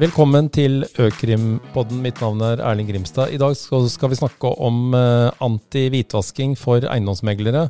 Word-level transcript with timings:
Velkommen 0.00 0.46
til 0.48 0.86
Økrimpodden. 0.96 1.98
Mitt 2.00 2.22
navn 2.22 2.40
er 2.40 2.62
Erling 2.64 2.88
Grimstad. 2.88 3.34
I 3.34 3.40
dag 3.40 3.52
skal 3.52 4.08
vi 4.08 4.16
snakke 4.16 4.48
om 4.64 4.94
eh, 4.96 5.26
anti-hvitvasking 5.44 6.54
for 6.56 6.86
eiendomsmeglere. 6.88 7.66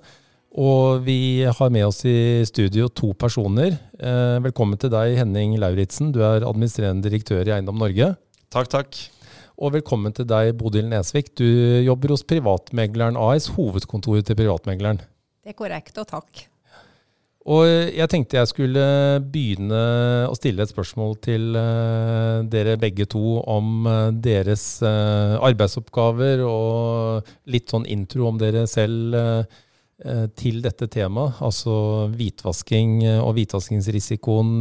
Og 0.62 1.02
vi 1.02 1.42
har 1.42 1.72
med 1.74 1.88
oss 1.88 2.04
i 2.06 2.44
studio 2.46 2.86
to 2.86 3.10
personer. 3.18 3.74
Eh, 3.98 4.36
velkommen 4.44 4.78
til 4.78 4.92
deg, 4.94 5.16
Henning 5.18 5.56
Lauritzen. 5.58 6.12
Du 6.14 6.20
er 6.22 6.46
administrerende 6.46 7.02
direktør 7.08 7.50
i 7.50 7.56
Eiendom 7.56 7.82
Norge. 7.82 8.12
Takk, 8.54 8.70
takk. 8.76 9.00
Og 9.58 9.74
velkommen 9.80 10.14
til 10.14 10.30
deg, 10.30 10.52
Bodil 10.60 10.86
Nesvik. 10.86 11.32
Du 11.34 11.48
jobber 11.82 12.14
hos 12.14 12.22
Privatmegleren 12.22 13.18
AS, 13.18 13.50
hovedkontoret 13.56 14.30
til 14.30 14.38
Privatmegleren. 14.38 15.02
Det 15.42 15.50
er 15.50 15.58
korrekt, 15.58 15.98
og 15.98 16.06
takk. 16.14 16.46
Og 17.50 17.64
jeg 17.66 18.06
tenkte 18.12 18.38
jeg 18.38 18.50
skulle 18.50 18.82
begynne 19.32 19.80
å 20.30 20.36
stille 20.38 20.62
et 20.62 20.70
spørsmål 20.70 21.16
til 21.24 21.56
uh, 21.58 22.46
dere 22.46 22.76
begge 22.78 23.08
to 23.10 23.40
om 23.42 23.88
uh, 23.88 24.12
deres 24.14 24.64
arbeidsoppgaver, 24.84 26.44
og 26.46 27.26
litt 27.50 27.72
sånn 27.72 27.88
intro 27.90 28.28
om 28.30 28.38
dere 28.40 28.66
selv 28.70 29.18
til 30.32 30.62
dette 30.64 30.86
temaet. 30.88 31.42
Altså 31.44 31.72
hvitvasking 32.14 33.02
og 33.20 33.34
hvitvaskingsrisikoen 33.36 34.54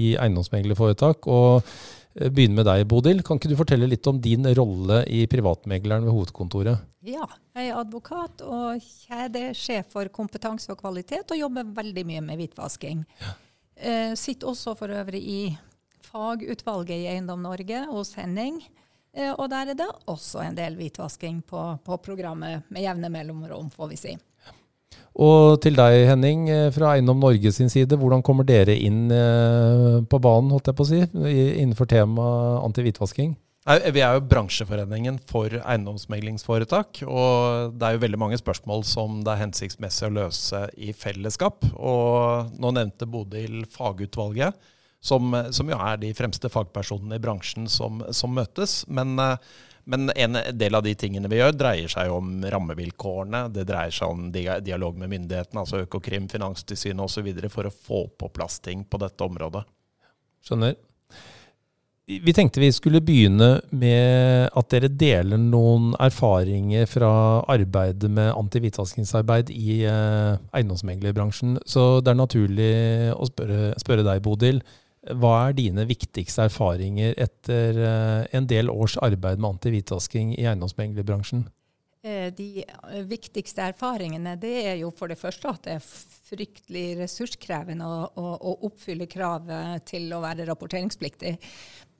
i 0.00 0.14
eiendomsmeglerforetak. 0.16 1.28
Og 1.28 1.68
begynne 2.16 2.56
med 2.58 2.66
deg, 2.68 2.84
Bodil. 2.88 3.22
Kan 3.26 3.40
ikke 3.40 3.50
du 3.52 3.56
fortelle 3.58 3.88
litt 3.90 4.06
om 4.08 4.20
din 4.22 4.46
rolle 4.56 5.02
i 5.12 5.24
Privatmegleren 5.30 6.06
ved 6.06 6.14
hovedkontoret? 6.16 6.84
Ja, 7.06 7.26
jeg 7.54 7.70
er 7.70 7.80
advokat 7.80 8.42
og 8.42 8.82
kjedesjef 8.82 9.92
for 9.92 10.08
kompetanse 10.14 10.72
og 10.72 10.80
kvalitet, 10.80 11.28
og 11.30 11.38
jobber 11.38 11.68
veldig 11.76 12.06
mye 12.08 12.24
med 12.24 12.40
hvitvasking. 12.40 13.04
Ja. 13.22 13.34
Eh, 13.76 14.14
sitter 14.16 14.48
også 14.50 14.72
for 14.78 14.88
øvrig 14.88 15.20
i 15.20 15.40
fagutvalget 16.06 17.04
i 17.04 17.08
Eiendom 17.12 17.42
Norge 17.44 17.84
hos 17.90 18.14
Henning. 18.16 18.62
Eh, 19.16 19.32
og 19.32 19.50
der 19.52 19.72
er 19.72 19.78
det 19.78 19.88
også 20.08 20.42
en 20.44 20.56
del 20.56 20.76
hvitvasking 20.78 21.42
på, 21.48 21.60
på 21.84 22.00
programmet 22.04 22.66
med 22.72 22.84
jevne 22.84 23.12
mellomrom, 23.12 23.70
får 23.72 23.92
vi 23.92 24.00
si. 24.00 24.16
Og 25.16 25.56
til 25.64 25.78
deg, 25.78 26.02
Henning, 26.10 26.44
eh, 26.52 26.68
fra 26.74 26.92
Eiendom 26.92 27.22
Norge 27.22 27.52
sin 27.52 27.72
side. 27.72 27.96
Hvordan 27.96 28.22
kommer 28.24 28.44
dere 28.44 28.76
inn 28.76 29.08
eh, 29.10 30.04
på 30.04 30.20
banen, 30.20 30.52
holdt 30.52 30.68
jeg 30.68 30.76
på 30.76 30.84
å 30.84 30.90
si, 30.90 31.00
innenfor 31.62 31.88
temaet 31.88 32.62
anti-hvitvasking? 32.66 33.32
Vi 33.66 34.02
er 34.04 34.14
jo 34.14 34.26
bransjeforeningen 34.30 35.16
for 35.26 35.50
eiendomsmeglingsforetak. 35.50 37.00
Og 37.08 37.72
det 37.74 37.88
er 37.88 37.96
jo 37.96 38.02
veldig 38.04 38.20
mange 38.20 38.38
spørsmål 38.38 38.84
som 38.86 39.22
det 39.26 39.32
er 39.32 39.42
hensiktsmessig 39.42 40.06
å 40.06 40.14
løse 40.20 40.60
i 40.76 40.92
fellesskap. 40.94 41.64
Og 41.74 42.52
nå 42.60 42.74
nevnte 42.76 43.08
Bodil 43.10 43.64
fagutvalget, 43.72 44.54
som, 45.02 45.34
som 45.50 45.72
jo 45.72 45.80
er 45.80 45.98
de 46.02 46.12
fremste 46.14 46.50
fagpersonene 46.52 47.18
i 47.18 47.24
bransjen 47.24 47.66
som, 47.72 48.04
som 48.14 48.36
møtes. 48.36 48.84
Men, 48.86 49.16
men, 49.86 50.10
en 50.16 50.38
del 50.58 50.74
av 50.74 50.82
de 50.82 50.94
tingene 50.98 51.30
vi 51.30 51.38
gjør, 51.38 51.54
dreier 51.54 51.90
seg 51.90 52.10
om 52.10 52.42
rammevilkårene. 52.50 53.44
Det 53.54 53.66
dreier 53.68 53.94
seg 53.94 54.10
om 54.10 54.24
dialog 54.34 54.98
med 54.98 55.12
myndighetene, 55.12 55.62
altså 55.62 55.84
Økokrim, 55.84 56.26
Finanstilsynet 56.32 57.04
osv. 57.06 57.30
for 57.52 57.68
å 57.68 57.74
få 57.74 58.02
på 58.18 58.30
plass 58.34 58.58
ting 58.64 58.82
på 58.82 58.98
dette 59.02 59.28
området. 59.28 59.62
Skjønner. 60.46 60.74
Vi 62.06 62.32
tenkte 62.34 62.62
vi 62.62 62.68
skulle 62.70 63.00
begynne 63.02 63.48
med 63.74 64.50
at 64.54 64.68
dere 64.70 64.90
deler 64.94 65.40
noen 65.42 65.88
erfaringer 65.98 66.86
fra 66.86 67.08
arbeidet 67.50 68.10
med 68.10 68.30
anti-hvitvaskingsarbeid 68.30 69.50
i 69.50 69.80
eh, 69.90 70.36
eiendomsmeglerbransjen. 70.54 71.56
Så 71.66 71.98
det 72.06 72.12
er 72.12 72.20
naturlig 72.20 72.74
å 73.10 73.26
spørre, 73.26 73.72
spørre, 73.82 74.06
deg, 74.06 74.22
Bodil. 74.22 74.62
Hva 75.14 75.34
er 75.46 75.54
dine 75.54 75.86
viktigste 75.86 76.48
erfaringer 76.48 77.14
etter 77.20 77.78
eh, 77.78 78.22
en 78.34 78.48
del 78.50 78.72
års 78.72 78.96
arbeid 78.98 79.38
med 79.38 79.56
antihvitvasking 79.56 80.34
i 80.34 80.46
eiendomsmeglerbransjen? 80.48 81.44
Eh, 82.02 82.32
de 82.34 82.64
eh, 82.64 83.02
viktigste 83.06 83.68
erfaringene 83.70 84.34
det 84.42 84.54
er 84.64 84.74
jo 84.80 84.90
for 84.94 85.12
det 85.12 85.18
første 85.20 85.52
at 85.52 85.66
det 85.66 85.76
er 85.78 85.84
fryktelig 86.26 86.86
ressurskrevende 87.04 87.86
å, 87.86 87.98
å, 88.18 88.32
å 88.34 88.54
oppfylle 88.66 89.06
kravet 89.10 89.86
til 89.92 90.10
å 90.10 90.22
være 90.24 90.46
rapporteringspliktig. 90.48 91.36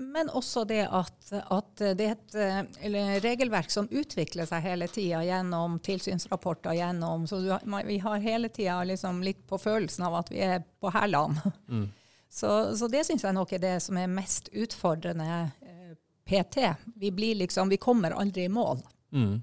Men 0.03 0.29
også 0.29 0.65
det 0.69 0.83
at, 0.93 1.31
at 1.33 1.85
det 1.97 2.09
er 2.11 2.17
et 2.19 3.23
regelverk 3.25 3.71
som 3.73 3.87
utvikler 3.89 4.49
seg 4.51 4.67
hele 4.67 4.91
tida 4.93 5.23
gjennom 5.25 5.79
tilsynsrapporter. 5.81 6.75
gjennom, 6.77 7.25
Så 7.31 7.39
vi 7.87 7.97
har 8.03 8.19
hele 8.21 8.51
tida 8.53 8.83
liksom 8.85 9.23
litt 9.25 9.47
på 9.49 9.57
følelsen 9.63 10.05
av 10.11 10.19
at 10.21 10.35
vi 10.35 10.43
er 10.45 10.67
på 10.83 10.93
hælene. 10.93 11.55
Mm. 11.71 11.87
Så, 12.31 12.77
så, 12.77 12.89
det 12.93 13.05
syns 13.07 13.25
jeg 13.25 13.37
nok 13.37 13.53
er 13.57 13.63
det 13.63 13.77
som 13.85 13.99
er 14.01 14.11
mest 14.13 14.51
utfordrende 14.53 15.29
eh, 15.65 15.95
PT. 16.29 16.67
Vi, 17.01 17.13
blir 17.15 17.39
liksom, 17.43 17.71
vi 17.73 17.81
kommer 17.81 18.17
aldri 18.19 18.47
i 18.47 18.53
mål. 18.53 18.83
Mm. 19.15 19.39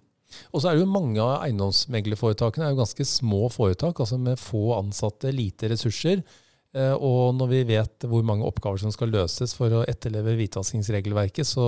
Og 0.52 0.62
så 0.62 0.70
er 0.70 0.78
det 0.78 0.84
jo 0.84 0.94
mange 0.94 1.22
av 1.22 1.44
eiendomsmeglerforetakene 1.46 2.72
er 2.72 2.78
ganske 2.78 3.06
små 3.06 3.48
foretak, 3.54 4.00
altså 4.02 4.18
med 4.22 4.42
få 4.42 4.74
ansatte, 4.78 5.34
lite 5.34 5.70
ressurser. 5.74 6.24
Eh, 6.74 6.94
og 6.94 7.36
når 7.38 7.52
vi 7.52 7.62
vet 7.76 8.08
hvor 8.10 8.26
mange 8.26 8.48
oppgaver 8.48 8.82
som 8.82 8.94
skal 8.94 9.14
løses 9.14 9.54
for 9.58 9.74
å 9.74 9.84
etterleve 9.90 10.36
hvitvaskingsregelverket, 10.40 11.48
så 11.48 11.68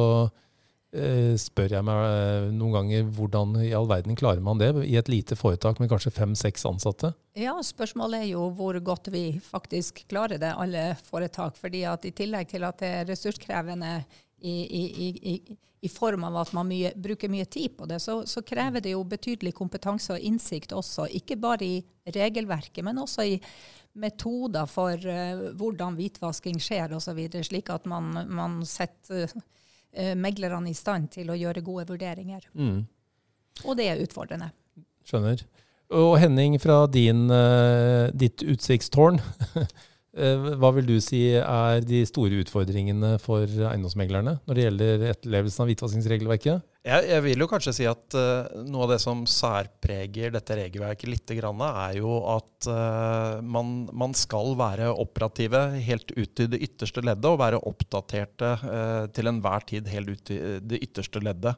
spør 1.42 1.74
jeg 1.76 1.86
meg 1.86 2.02
eh, 2.08 2.48
noen 2.56 2.74
ganger 2.76 3.08
hvordan 3.18 3.56
i 3.66 3.74
all 3.76 3.88
verden 3.90 4.18
klarer 4.18 4.44
man 4.44 4.62
det 4.62 4.72
i 4.86 4.96
et 5.00 5.10
lite 5.12 5.38
foretak 5.38 5.82
med 5.82 5.90
kanskje 5.92 6.14
fem-seks 6.16 6.66
ansatte? 6.70 7.12
Ja, 7.36 7.56
spørsmålet 7.64 8.24
er 8.24 8.30
jo 8.32 8.48
hvor 8.56 8.78
godt 8.80 9.10
vi 9.14 9.26
faktisk 9.44 10.06
klarer 10.12 10.40
det, 10.42 10.54
alle 10.56 10.94
foretak. 11.08 11.58
fordi 11.60 11.84
at 11.90 12.06
i 12.06 12.14
tillegg 12.16 12.50
til 12.54 12.64
at 12.64 12.80
det 12.80 12.92
er 13.02 13.10
ressurskrevende 13.10 13.98
i, 14.40 14.56
i, 14.56 14.84
i, 15.34 15.58
i 15.82 15.90
form 15.90 16.24
av 16.28 16.38
at 16.44 16.54
man 16.56 16.68
mye, 16.70 16.92
bruker 16.96 17.32
mye 17.32 17.46
tid 17.46 17.76
på 17.78 17.88
det, 17.90 18.00
så, 18.04 18.22
så, 18.28 18.44
krever 18.46 18.84
det 18.84 18.94
jo 18.94 19.04
betydelig 19.04 19.54
kompetanse 19.58 20.14
og 20.16 20.22
innsikt 20.22 20.76
også. 20.76 21.08
Ikke 21.18 21.38
bare 21.40 21.66
i 21.66 21.82
regelverket, 22.16 22.84
men 22.86 23.02
også 23.02 23.26
i 23.26 23.40
metoder 23.96 24.68
for 24.68 25.00
uh, 25.00 25.52
hvordan 25.56 25.96
hvitvasking 25.96 26.60
skjer 26.60 26.98
osv., 26.98 27.22
slik 27.48 27.72
at 27.72 27.86
man, 27.88 28.12
man 28.28 28.60
setter 28.68 29.32
uh, 29.32 29.44
meglerne 30.20 30.70
i 30.72 30.76
stand 30.76 31.12
til 31.14 31.30
å 31.32 31.38
gjøre 31.40 31.64
gode 31.64 31.86
vurderinger. 31.94 32.48
Mm. 32.54 32.82
Og 33.64 33.78
det 33.80 33.86
er 33.88 34.02
utfordrende. 34.04 34.50
Skjønner. 35.08 35.46
Og 35.96 36.16
Henning, 36.18 36.58
fra 36.60 36.82
din, 36.90 37.28
uh, 37.30 38.10
ditt 38.12 38.44
utsiktstårn 38.44 39.22
Eh, 39.56 39.68
hva 40.16 40.70
vil 40.78 40.88
du 40.88 40.96
si 41.04 41.26
er 41.36 41.82
de 41.84 42.06
store 42.08 42.38
utfordringene 42.40 43.18
for 43.20 43.44
eiendomsmeglerne 43.44 44.38
når 44.46 44.56
det 44.56 44.64
gjelder 44.64 45.04
etterlevelsen 45.12 45.66
av 45.66 45.70
hvitvaskingsregelverket? 45.72 46.64
Jeg, 46.86 47.06
jeg, 47.10 47.22
vil 47.26 47.42
jo 47.42 47.48
kanskje 47.50 47.72
si 47.74 47.86
at 47.90 48.14
uh, 48.14 48.62
noe 48.70 48.84
av 48.86 48.92
det 48.94 49.00
som 49.02 49.24
særpreger 49.26 50.36
dette 50.36 50.58
regelverket 50.60 51.10
litt, 51.10 51.32
er 51.34 51.96
jo 51.98 52.20
at 52.30 52.68
uh, 52.70 53.42
man, 53.42 53.88
man, 53.90 54.14
skal 54.14 54.54
være 54.60 54.92
operative 54.94 55.64
helt 55.82 56.14
ut 56.14 56.44
i 56.46 56.48
det 56.54 56.62
ytterste 56.68 57.02
leddet 57.02 57.32
og 57.32 57.42
være 57.42 57.64
oppdaterte 57.66 58.52
uh, 58.62 59.08
til 59.10 59.32
enhver 59.32 59.66
tid 59.66 59.90
helt 59.90 60.14
ut 60.14 60.34
i 60.36 60.40
det 60.62 60.84
ytterste 60.86 61.24
leddet. 61.26 61.58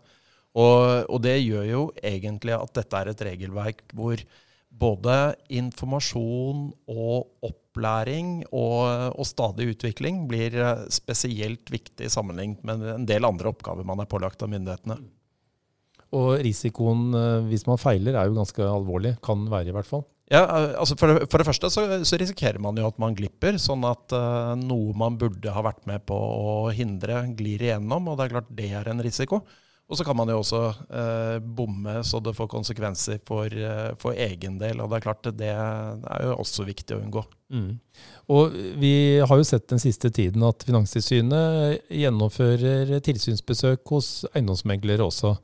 Og, 0.55 1.03
og 1.11 1.19
det 1.27 1.35
gjør 1.43 1.67
jo 1.67 1.85
egentlig 1.99 2.55
at 2.55 2.77
dette 2.79 3.01
er 3.03 3.11
et 3.11 3.27
regelverk 3.27 3.83
hvor 3.91 4.23
både 4.71 5.17
informasjon 5.59 6.69
og 6.87 7.27
opplæring 7.43 7.66
og, 7.77 8.81
og, 9.13 9.25
stadig 9.27 9.69
utvikling 9.73 10.25
blir 10.29 10.55
eh, 10.57 10.87
spesielt 10.93 11.69
viktig 11.71 12.09
sammenlignet 12.11 12.63
med 12.65 12.83
en 12.95 13.07
del 13.07 13.27
andre 13.27 13.51
oppgaver 13.51 13.87
man 13.87 14.01
er 14.01 14.09
pålagt 14.09 14.43
av 14.43 14.51
myndighetene. 14.51 14.97
Og 16.17 16.37
risikoen 16.43 17.09
eh, 17.17 17.47
hvis 17.49 17.67
man 17.67 17.81
feiler 17.81 18.15
er 18.15 18.29
jo 18.29 18.37
ganske 18.39 18.63
alvorlig. 18.63 19.17
Kan 19.25 19.47
være, 19.51 19.71
i 19.71 19.75
hvert 19.75 19.89
fall. 19.89 20.05
Ja, 20.31 20.43
eh, 20.43 20.73
altså 20.79 20.97
for, 20.99 21.11
det, 21.11 21.29
for 21.31 21.39
det 21.39 21.47
første 21.47 21.69
så, 21.71 21.85
så, 22.07 22.19
risikerer 22.19 22.59
man 22.63 22.79
jo 22.79 22.87
at 22.87 22.99
man 23.01 23.15
glipper, 23.15 23.59
sånn 23.61 23.85
at 23.87 24.15
uh, 24.15 24.55
noe 24.59 24.95
man 24.97 25.19
burde 25.19 25.53
ha 25.53 25.63
vært 25.63 25.85
med 25.87 26.03
på 26.07 26.17
å 26.17 26.57
hindre, 26.75 27.23
glir 27.37 27.63
igjennom. 27.63 28.11
Og 28.11 28.19
det 28.19 28.27
er 28.27 28.35
klart 28.35 28.51
det 28.57 28.71
er 28.75 28.91
en 28.91 29.03
risiko. 29.03 29.43
Og 29.87 29.95
så 29.95 30.03
kan 30.03 30.17
man 30.19 30.27
jo 30.27 30.41
også 30.41 30.61
eh, 30.99 31.37
bomme 31.39 32.01
så 32.03 32.19
det 32.19 32.33
får 32.35 32.49
konsekvenser 32.51 33.21
for, 33.27 33.47
eh, 33.47 33.93
for, 34.01 34.17
egen 34.19 34.57
del. 34.59 34.81
Og 34.83 34.89
det 34.91 34.97
er 34.97 35.05
klart 35.05 35.29
det 35.39 35.51
er 35.53 36.25
jo 36.25 36.33
også 36.43 36.65
viktig 36.67 36.97
å 36.97 36.99
unngå. 37.05 37.23
Mm. 37.55 37.69
Og 38.35 38.57
vi 38.81 38.91
har 39.23 39.39
jo 39.39 39.45
sett 39.47 39.69
den 39.71 39.79
siste 39.79 40.11
tiden 40.11 40.43
at 40.43 40.65
Finanstilsynet 40.67 41.87
gjennomfører 41.87 42.97
tilsynsbesøk 43.05 43.87
hos 43.95 44.11
eiendomsmeglere 44.33 45.07
også. 45.07 45.37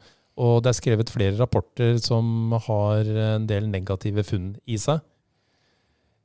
Og 0.44 0.60
det 0.66 0.74
er 0.74 0.80
skrevet 0.82 1.14
flere 1.14 1.40
rapporter 1.40 1.96
som 2.04 2.52
har 2.68 3.08
en 3.38 3.48
del 3.48 3.72
negative 3.72 4.26
funn 4.28 4.56
i 4.68 4.80
seg. 4.82 5.00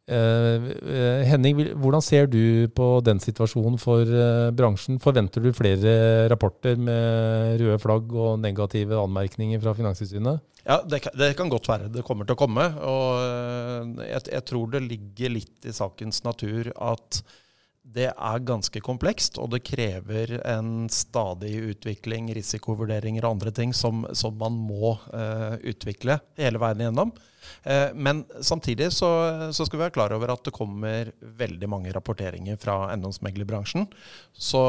Uh, 0.08 1.20
Henning, 1.28 1.58
hvordan 1.76 2.04
ser 2.04 2.30
du 2.32 2.68
på 2.72 2.86
den 3.04 3.20
situasjonen 3.20 3.76
for 3.80 4.08
uh, 4.08 4.48
bransjen? 4.56 4.96
Forventer 5.02 5.44
du 5.44 5.50
flere 5.56 6.28
rapporter 6.32 6.80
med 6.80 7.60
røde 7.60 7.76
flagg 7.82 8.14
og 8.16 8.38
negative 8.40 8.96
anmerkninger 9.02 9.60
fra 9.60 9.76
Finanstilsynet? 9.76 10.40
Ja, 10.64 10.80
det 10.84 11.02
kan, 11.04 11.16
det 11.16 11.34
kan, 11.36 11.52
godt 11.52 11.68
være 11.68 11.90
det 11.92 12.04
kommer 12.04 12.28
til 12.28 12.36
å 12.36 12.40
komme. 12.40 12.64
Og 12.84 14.00
jeg, 14.04 14.24
jeg, 14.32 14.46
tror 14.48 14.72
det 14.72 14.84
ligger 14.84 15.36
litt 15.36 15.68
i 15.68 15.76
sakens 15.76 16.24
natur 16.26 16.72
at 16.74 17.22
det 17.94 18.10
er 18.10 18.44
ganske 18.46 18.80
komplekst, 18.84 19.38
og 19.40 19.52
det 19.54 19.64
krever 19.66 20.36
en 20.46 20.88
stadig 20.92 21.54
utvikling, 21.72 22.28
risikovurderinger 22.36 23.24
og 23.24 23.36
andre 23.36 23.52
ting 23.54 23.72
som, 23.76 24.04
som 24.16 24.36
man 24.38 24.56
må 24.68 24.94
uh, 25.14 25.56
utvikle 25.64 26.18
hele 26.38 26.60
veien 26.60 26.84
igjennom. 26.84 27.12
Uh, 27.64 27.94
men 27.96 28.20
samtidig 28.44 28.90
så, 28.92 29.08
så, 29.56 29.64
skal 29.64 29.78
vi 29.78 29.84
være 29.86 29.94
klar 29.96 30.12
over 30.12 30.34
at 30.34 30.44
det 30.44 30.54
kommer 30.56 31.12
veldig 31.40 31.70
mange 31.70 31.92
rapporteringer 31.96 32.58
fra 32.60 32.76
eiendomsmeglerbransjen. 32.90 33.86
Så 34.36 34.62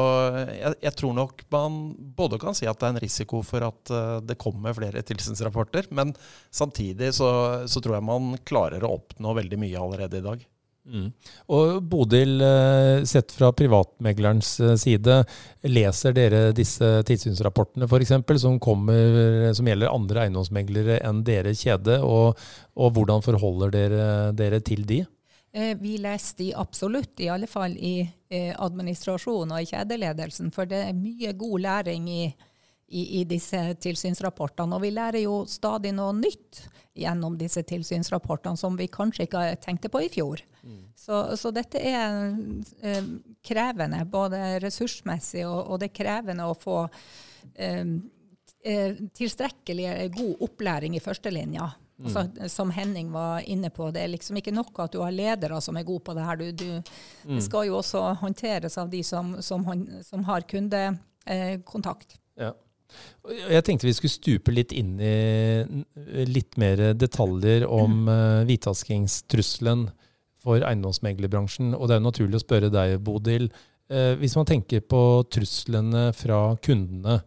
jeg, 0.48 0.78
jeg, 0.80 0.94
tror 1.02 1.18
nok 1.18 1.44
man 1.52 1.80
både 2.16 2.40
kan 2.40 2.56
si 2.56 2.68
at 2.70 2.80
det 2.80 2.88
er 2.88 2.94
en 2.96 3.02
risiko 3.04 3.42
for 3.46 3.68
at 3.68 3.92
uh, 3.92 4.16
det 4.24 4.38
kommer 4.40 4.76
flere 4.76 5.04
tilsynsrapporter, 5.06 5.90
men 5.92 6.14
samtidig 6.48 7.12
så, 7.20 7.30
så 7.68 7.84
tror 7.84 7.98
jeg 7.98 8.08
man 8.08 8.32
klarer 8.48 8.86
å 8.86 8.94
oppnå 8.96 9.36
veldig 9.42 9.60
mye 9.60 9.84
allerede 9.84 10.22
i 10.22 10.26
dag. 10.30 10.48
Mm. 10.88 11.10
Og 11.52 11.82
Bodil, 11.86 12.40
eh, 12.40 13.04
sett 13.04 13.32
fra 13.36 13.50
privatmeglerens 13.52 14.54
eh, 14.64 14.74
side, 14.80 15.20
leser 15.68 16.16
dere 16.16 16.40
disse 16.56 16.88
tilsynsrapportene 17.06 17.86
f.eks. 17.86 18.14
Som, 18.40 18.58
som 18.58 19.70
gjelder 19.70 19.92
andre 19.92 20.24
eiendomsmeglere 20.24 21.00
enn 21.06 21.22
dere 21.26 21.54
kjede, 21.54 22.00
og, 22.02 22.38
og 22.80 22.94
hvordan 22.96 23.24
forholder 23.26 23.74
dere 23.74 24.04
dere 24.36 24.62
til 24.64 24.86
de? 24.88 25.02
Eh, 25.52 25.74
vi 25.78 25.96
leser 26.00 26.38
de 26.38 26.52
absolutt, 26.56 27.12
i 27.20 27.30
alle 27.30 27.50
fall 27.50 27.76
i 27.76 27.98
administrasjonen 28.30 29.56
og 29.56 29.64
i 29.64 29.70
kjedeledelsen. 29.72 30.52
For 30.54 30.68
det 30.70 30.84
er 30.86 30.96
mye 30.96 31.34
god 31.38 31.66
læring 31.66 32.06
i, 32.08 32.22
i, 32.90 33.20
i 33.20 33.24
disse 33.24 33.58
tilsynsrapportene. 33.82 34.76
Og 34.76 34.82
vi 34.82 34.92
lærer 34.94 35.22
jo 35.22 35.44
stadig 35.48 35.92
noe 35.94 36.14
nytt 36.16 36.64
gjennom 36.98 37.36
disse 37.38 37.62
tilsynsrapportene 37.66 38.58
som 38.58 38.76
vi 38.78 38.88
kanskje 38.90 39.28
ikke 39.28 39.44
tenkte 39.62 39.90
på 39.92 40.02
i 40.04 40.08
fjor. 40.12 40.42
Mm. 40.62 40.80
Så, 40.98 41.20
så, 41.38 41.52
dette 41.54 41.78
er 41.78 42.32
eh, 42.82 43.12
krevende, 43.46 44.02
både 44.10 44.58
ressursmessig 44.64 45.46
og, 45.46 45.60
og, 45.62 45.78
det 45.80 45.90
er 45.90 45.98
krevende 46.00 46.48
å 46.50 46.56
få 46.58 46.80
eh, 47.54 47.84
eh 48.60 48.98
tilstrekkelig 49.16 50.10
god 50.16 50.42
opplæring 50.48 50.98
i 50.98 51.04
førstelinja. 51.04 51.70
Mm. 52.00 52.06
Altså, 52.06 52.48
som 52.48 52.70
Henning 52.72 53.12
var 53.12 53.44
inne 53.46 53.70
på, 53.70 53.90
det 53.92 54.02
er 54.02 54.12
liksom 54.14 54.40
ikke 54.40 54.54
nok 54.56 54.78
at 54.82 54.92
du 54.92 55.02
har 55.04 55.12
ledere 55.12 55.60
som 55.60 55.76
er 55.76 55.84
gode 55.84 56.04
på 56.04 56.14
det 56.16 56.24
her. 56.24 56.36
Du, 56.40 56.50
du, 56.52 56.68
mm. 57.24 57.36
Det 57.36 57.44
skal 57.44 57.68
jo 57.68 57.78
også 57.78 58.02
håndteres 58.22 58.78
av 58.80 58.90
de 58.90 59.02
som, 59.04 59.36
som, 59.44 59.66
som 60.02 60.24
har 60.24 60.46
kundekontakt. 60.48 62.16
Eh, 62.16 62.46
ja. 62.46 62.54
Jeg 63.50 63.64
tenkte 63.66 63.88
vi 63.88 63.94
skulle 63.96 64.12
stupe 64.12 64.52
litt 64.54 64.72
inn 64.76 64.94
i 65.00 66.24
litt 66.28 66.56
mer 66.60 66.92
detaljer 66.96 67.66
om 67.68 68.06
uh, 68.08 68.42
hvitvaskingstrusselen 68.48 69.88
for 70.40 70.64
eiendomsmeglerbransjen. 70.64 71.74
Og 71.76 71.86
det 71.86 71.96
er 71.96 72.00
jo 72.00 72.06
naturlig 72.06 72.40
å 72.40 72.44
spørre 72.44 72.70
deg, 72.72 72.96
Bodil. 73.04 73.50
Uh, 73.92 74.14
hvis 74.20 74.36
man 74.38 74.48
tenker 74.48 74.82
på 74.82 75.02
truslene 75.32 76.08
fra 76.16 76.40
kundene, 76.64 77.20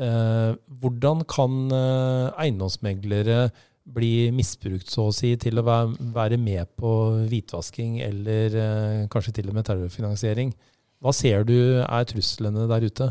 uh, 0.00 0.52
hvordan 0.82 1.24
kan 1.30 1.56
eiendomsmeglere 1.72 3.48
bli 3.88 4.28
misbrukt, 4.36 4.90
så 4.92 5.06
å 5.08 5.14
si, 5.16 5.32
til 5.40 5.62
å 5.62 5.64
være 5.64 6.36
med 6.36 6.68
på 6.76 6.90
hvitvasking 7.30 8.02
eller 8.04 8.58
kanskje 9.08 9.38
til 9.38 9.48
og 9.48 9.56
med 9.56 9.64
terrorfinansiering? 9.64 10.52
Hva 11.00 11.14
ser 11.16 11.46
du 11.48 11.56
er 11.80 12.04
truslene 12.10 12.66
der 12.68 12.84
ute? 12.84 13.08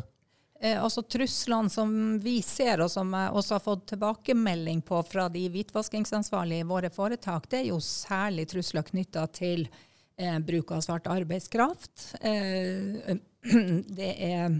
Eh, 0.59 0.83
altså 0.83 1.01
Truslene 1.01 1.69
som 1.69 1.91
vi 2.19 2.41
ser, 2.41 2.81
og 2.81 2.89
som 2.91 3.11
jeg 3.13 3.33
også 3.37 3.55
har 3.57 3.63
fått 3.65 3.85
tilbakemelding 3.91 4.81
på 4.81 5.01
fra 5.05 5.27
de 5.29 5.43
hvitvaskingsansvarlige 5.53 6.65
i 6.65 6.69
våre 6.69 6.89
foretak, 6.93 7.49
det 7.51 7.59
er 7.61 7.69
jo 7.69 7.81
særlig 7.83 8.47
trusler 8.49 8.87
knytta 8.87 9.27
til 9.37 9.67
eh, 10.17 10.39
bruk 10.39 10.73
av 10.73 10.81
svart 10.81 11.07
arbeidskraft. 11.13 12.15
Eh, 12.21 13.13
det 13.99 14.11
er 14.17 14.57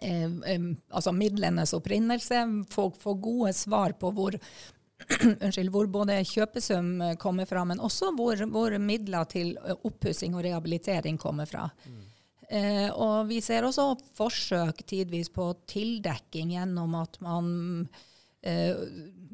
eh, 0.00 0.24
eh, 0.32 0.66
altså 0.88 1.12
midlenes 1.12 1.76
opprinnelse. 1.76 2.42
Folk 2.72 2.96
får 3.02 3.20
gode 3.28 3.52
svar 3.52 3.98
på 4.00 4.14
hvor, 4.16 4.38
unnskyld, 5.44 5.72
hvor 5.74 5.92
både 5.92 6.22
kjøpesum 6.24 6.94
kommer 7.20 7.44
fra, 7.44 7.68
men 7.68 7.84
også 7.84 8.14
hvor, 8.16 8.48
hvor 8.48 8.80
midler 8.80 9.28
til 9.28 9.58
oppussing 9.76 10.38
og 10.38 10.48
rehabilitering 10.48 11.20
kommer 11.20 11.44
fra. 11.44 11.68
Mm. 11.84 12.07
Eh, 12.50 12.88
og 12.96 13.28
vi 13.28 13.42
ser 13.44 13.66
også 13.68 13.90
forsøk 14.16 14.80
tidvis 14.88 15.28
på 15.28 15.50
tildekking 15.68 16.54
gjennom 16.54 16.94
at 16.96 17.18
man 17.20 17.50
eh, 18.40 18.72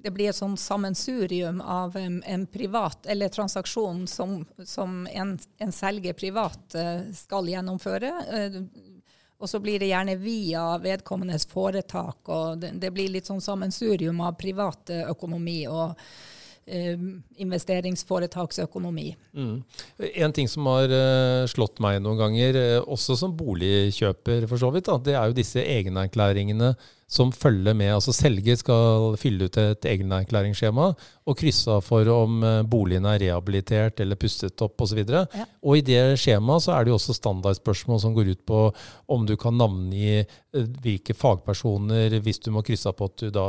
Det 0.05 0.11
blir 0.11 0.33
et 0.33 0.37
sånn 0.37 0.57
sammensurium 0.59 1.61
av 1.63 1.95
en, 1.97 2.19
en 2.27 2.47
privat 2.51 3.07
eller 3.07 3.31
transaksjon 3.31 4.03
som, 4.11 4.41
som 4.67 5.07
en, 5.07 5.37
en, 5.63 5.73
selger 5.73 6.19
privat 6.19 6.75
eh, 6.75 7.07
skal 7.15 7.49
gjennomføre. 7.49 8.11
Eh, 8.35 8.59
og 9.39 9.51
så 9.51 9.61
blir 9.63 9.79
det 9.79 9.93
gjerne 9.93 10.19
via 10.19 10.67
vedkommendes 10.83 11.47
foretak, 11.51 12.29
og 12.33 12.59
det, 12.63 12.75
det 12.81 12.91
blir 12.95 13.11
litt 13.13 13.31
sånn 13.31 13.43
sammensurium 13.45 14.23
av 14.25 14.39
privat 14.41 14.91
økonomi 15.05 15.65
og 15.69 15.99
investeringsforetaksøkonomi. 16.67 19.17
Mm. 19.37 19.63
En 20.25 20.33
ting 20.33 20.49
som 20.49 20.67
har 20.71 20.89
uh, 20.89 21.45
slått 21.51 21.81
meg 21.85 22.01
noen 22.03 22.19
ganger, 22.21 22.57
uh, 22.57 22.81
også 22.89 23.17
som 23.21 23.37
boligkjøper 23.37 24.47
for 24.51 24.57
så 24.61 24.71
vidt, 24.75 24.89
da, 24.89 24.97
det 25.05 25.15
er 25.19 25.27
jo 25.29 25.37
disse 25.37 25.61
egenerklæringene 25.61 26.75
som 27.06 27.33
følger 27.33 27.77
med. 27.77 27.93
Altså 27.95 28.15
Selger 28.17 28.56
skal 28.59 29.17
fylle 29.21 29.49
ut 29.49 29.59
et 29.61 29.89
egenerklæringsskjema 29.91 30.89
og 31.25 31.39
krysse 31.41 31.73
av 31.73 31.85
for 31.85 32.09
om 32.12 32.41
uh, 32.45 32.62
boligen 32.69 33.06
er 33.09 33.21
rehabilitert 33.23 34.01
eller 34.03 34.19
pustet 34.21 34.65
opp 34.65 34.81
osv. 34.85 35.03
Og, 35.05 35.12
så 35.12 35.43
ja. 35.43 35.47
og 35.62 35.79
i 35.79 35.85
det 35.85 36.01
skjemaet 36.21 36.67
så 36.67 36.75
er 36.75 36.85
det 36.85 36.95
jo 36.95 36.99
også 36.99 37.17
standardspørsmål 37.19 38.01
som 38.03 38.17
går 38.17 38.33
ut 38.35 38.43
på 38.49 38.65
om 39.15 39.27
du 39.29 39.37
kan 39.41 39.56
navngi 39.59 40.25
hvilke 40.55 41.17
fagpersoner, 41.19 42.15
hvis 42.23 42.39
du 42.45 42.53
må 42.55 42.62
krysse 42.67 42.89
av 42.91 42.97
på 42.99 43.09
at 43.11 43.25
du 43.25 43.31
da, 43.35 43.47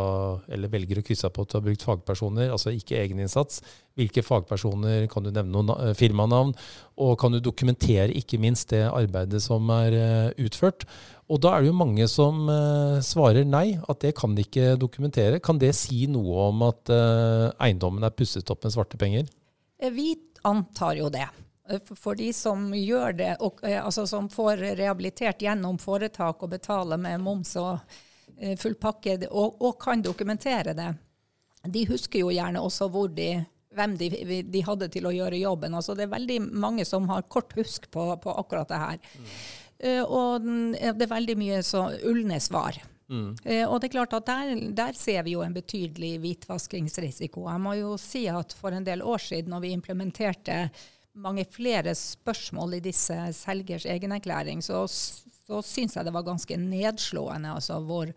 eller 0.52 0.72
velger 0.74 1.02
å 1.02 1.06
krysse 1.06 1.28
av 1.28 1.36
på 1.36 1.46
at 1.46 1.52
du 1.52 1.60
har 1.60 1.66
brukt 1.68 1.86
fagpersoner, 1.86 2.50
altså 2.54 2.74
ikke 2.74 2.98
egeninnsats. 2.98 3.62
Hvilke 3.96 4.26
fagpersoner, 4.28 5.06
kan 5.08 5.24
du 5.24 5.30
nevne 5.32 5.54
noen 5.56 5.70
eh, 5.88 5.94
firmanavn? 5.96 6.52
Og 7.00 7.14
kan 7.20 7.32
du 7.32 7.40
dokumentere 7.40 8.12
ikke 8.20 8.40
minst 8.44 8.74
det 8.74 8.84
arbeidet 8.90 9.40
som 9.44 9.70
er 9.72 9.96
eh, 9.96 10.34
utført? 10.44 10.84
Og 11.32 11.40
da 11.40 11.54
er 11.56 11.64
det 11.64 11.70
jo 11.72 11.78
mange 11.80 12.06
som 12.12 12.44
uh, 12.52 13.00
svarer 13.02 13.48
nei, 13.50 13.80
at 13.90 14.04
det 14.04 14.12
kan 14.20 14.36
de 14.38 14.44
ikke 14.46 14.76
dokumentere. 14.78 15.40
Kan 15.42 15.58
det 15.58 15.72
si 15.74 16.04
noe 16.12 16.52
om 16.52 16.62
at 16.68 16.92
eiendommen 16.92 18.06
er 18.06 18.14
pusset 18.14 18.52
opp 18.54 18.62
med 18.62 18.76
svarte 18.76 19.00
penger? 19.02 19.32
Vi 19.96 20.12
antar 20.46 21.00
jo 21.00 21.10
det. 21.10 21.26
For 21.98 22.14
de 22.20 22.30
som 22.36 22.68
gjør 22.78 23.18
det, 23.18 23.32
og, 23.42 23.64
altså 23.66 24.06
som 24.06 24.30
får 24.30 24.62
rehabilitert 24.78 25.42
gjennom 25.42 25.82
foretak 25.82 26.46
og 26.46 26.54
betaler 26.54 27.02
med 27.02 27.26
moms 27.26 27.56
og 27.58 27.98
full 28.62 28.78
pakke, 28.78 29.18
og, 29.32 29.58
og 29.66 29.80
kan 29.82 30.06
dokumentere 30.06 30.78
det, 30.78 30.92
de 31.74 31.88
husker 31.90 32.22
jo 32.22 32.30
gjerne 32.30 32.62
også 32.62 32.92
hvor 32.94 33.10
de 33.10 33.32
hvem 33.78 33.94
de, 34.00 34.10
de, 34.44 34.64
hadde 34.66 34.90
til 34.94 35.08
å 35.08 35.14
gjøre 35.14 35.42
jobben. 35.42 35.76
Altså, 35.78 35.96
det 35.98 36.08
er 36.08 36.16
veldig 36.16 36.40
mange 36.52 36.86
som 36.88 37.08
har 37.12 37.28
kort 37.32 37.54
husk 37.58 37.90
på, 37.94 38.08
på 38.24 38.36
akkurat 38.42 38.72
det 38.72 38.82
her. 38.82 39.00
Mm. 39.20 39.30
Uh, 39.86 40.04
og 40.04 40.46
det 40.82 41.04
er 41.06 41.12
veldig 41.12 41.38
mye 41.40 41.62
så 41.66 41.88
ulne 42.08 42.40
svar. 42.44 42.80
Mm. 43.12 43.36
Uh, 43.46 43.66
og 43.68 43.78
det 43.80 43.90
er 43.90 43.96
klart 43.98 44.16
at 44.18 44.28
der, 44.30 44.54
der, 44.78 44.98
ser 44.98 45.26
vi 45.28 45.36
jo 45.36 45.44
en 45.46 45.56
betydelig 45.56 46.16
hvitvaskingsrisiko. 46.24 47.46
Jeg 47.52 47.64
må 47.64 47.76
jo 47.80 47.96
si 48.02 48.26
at 48.32 48.56
for 48.58 48.76
en 48.76 48.88
del 48.88 49.04
år 49.06 49.22
siden, 49.28 49.54
når 49.54 49.66
vi 49.66 49.76
implementerte 49.76 50.60
mange 51.16 51.46
flere 51.48 51.96
spørsmål 51.96 52.78
i 52.78 52.84
disse 52.84 53.16
selgers 53.38 53.86
egenerklæring, 53.88 54.64
så, 54.64 54.84
så 54.88 55.62
syns 55.64 55.96
jeg 55.96 56.08
det 56.08 56.16
var 56.16 56.26
ganske 56.28 56.58
nedslående 56.60 57.54
altså 57.56 57.80
hvor 57.88 58.12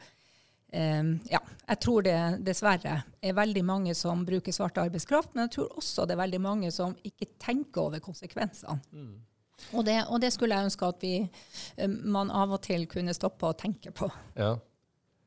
ja, 0.69 1.39
jeg 1.69 1.81
tror 1.81 2.03
det 2.05 2.17
dessverre 2.45 2.99
er 3.25 3.37
veldig 3.37 3.63
mange 3.65 3.95
som 3.97 4.21
bruker 4.29 4.53
svart 4.53 4.77
arbeidskraft, 4.83 5.31
men 5.35 5.47
jeg 5.47 5.55
tror 5.57 5.79
også 5.81 6.05
det 6.05 6.17
er 6.17 6.21
veldig 6.21 6.41
mange 6.45 6.73
som 6.75 6.93
ikke 7.09 7.31
tenker 7.41 7.87
over 7.87 8.03
konsekvensene. 8.05 8.77
Mm. 8.93 9.17
Og, 9.73 9.85
det, 9.85 9.99
og, 10.07 10.21
det, 10.23 10.33
skulle 10.33 10.55
jeg 10.55 10.69
ønske 10.69 10.87
at 10.87 11.03
vi, 11.03 11.15
um, 11.83 11.97
man 12.15 12.31
av 12.31 12.53
og 12.55 12.63
til 12.65 12.87
kunne 12.91 13.15
stoppe 13.17 13.49
å 13.49 13.57
tenke 13.59 13.91
på. 13.97 14.11
Ja. 14.39 14.55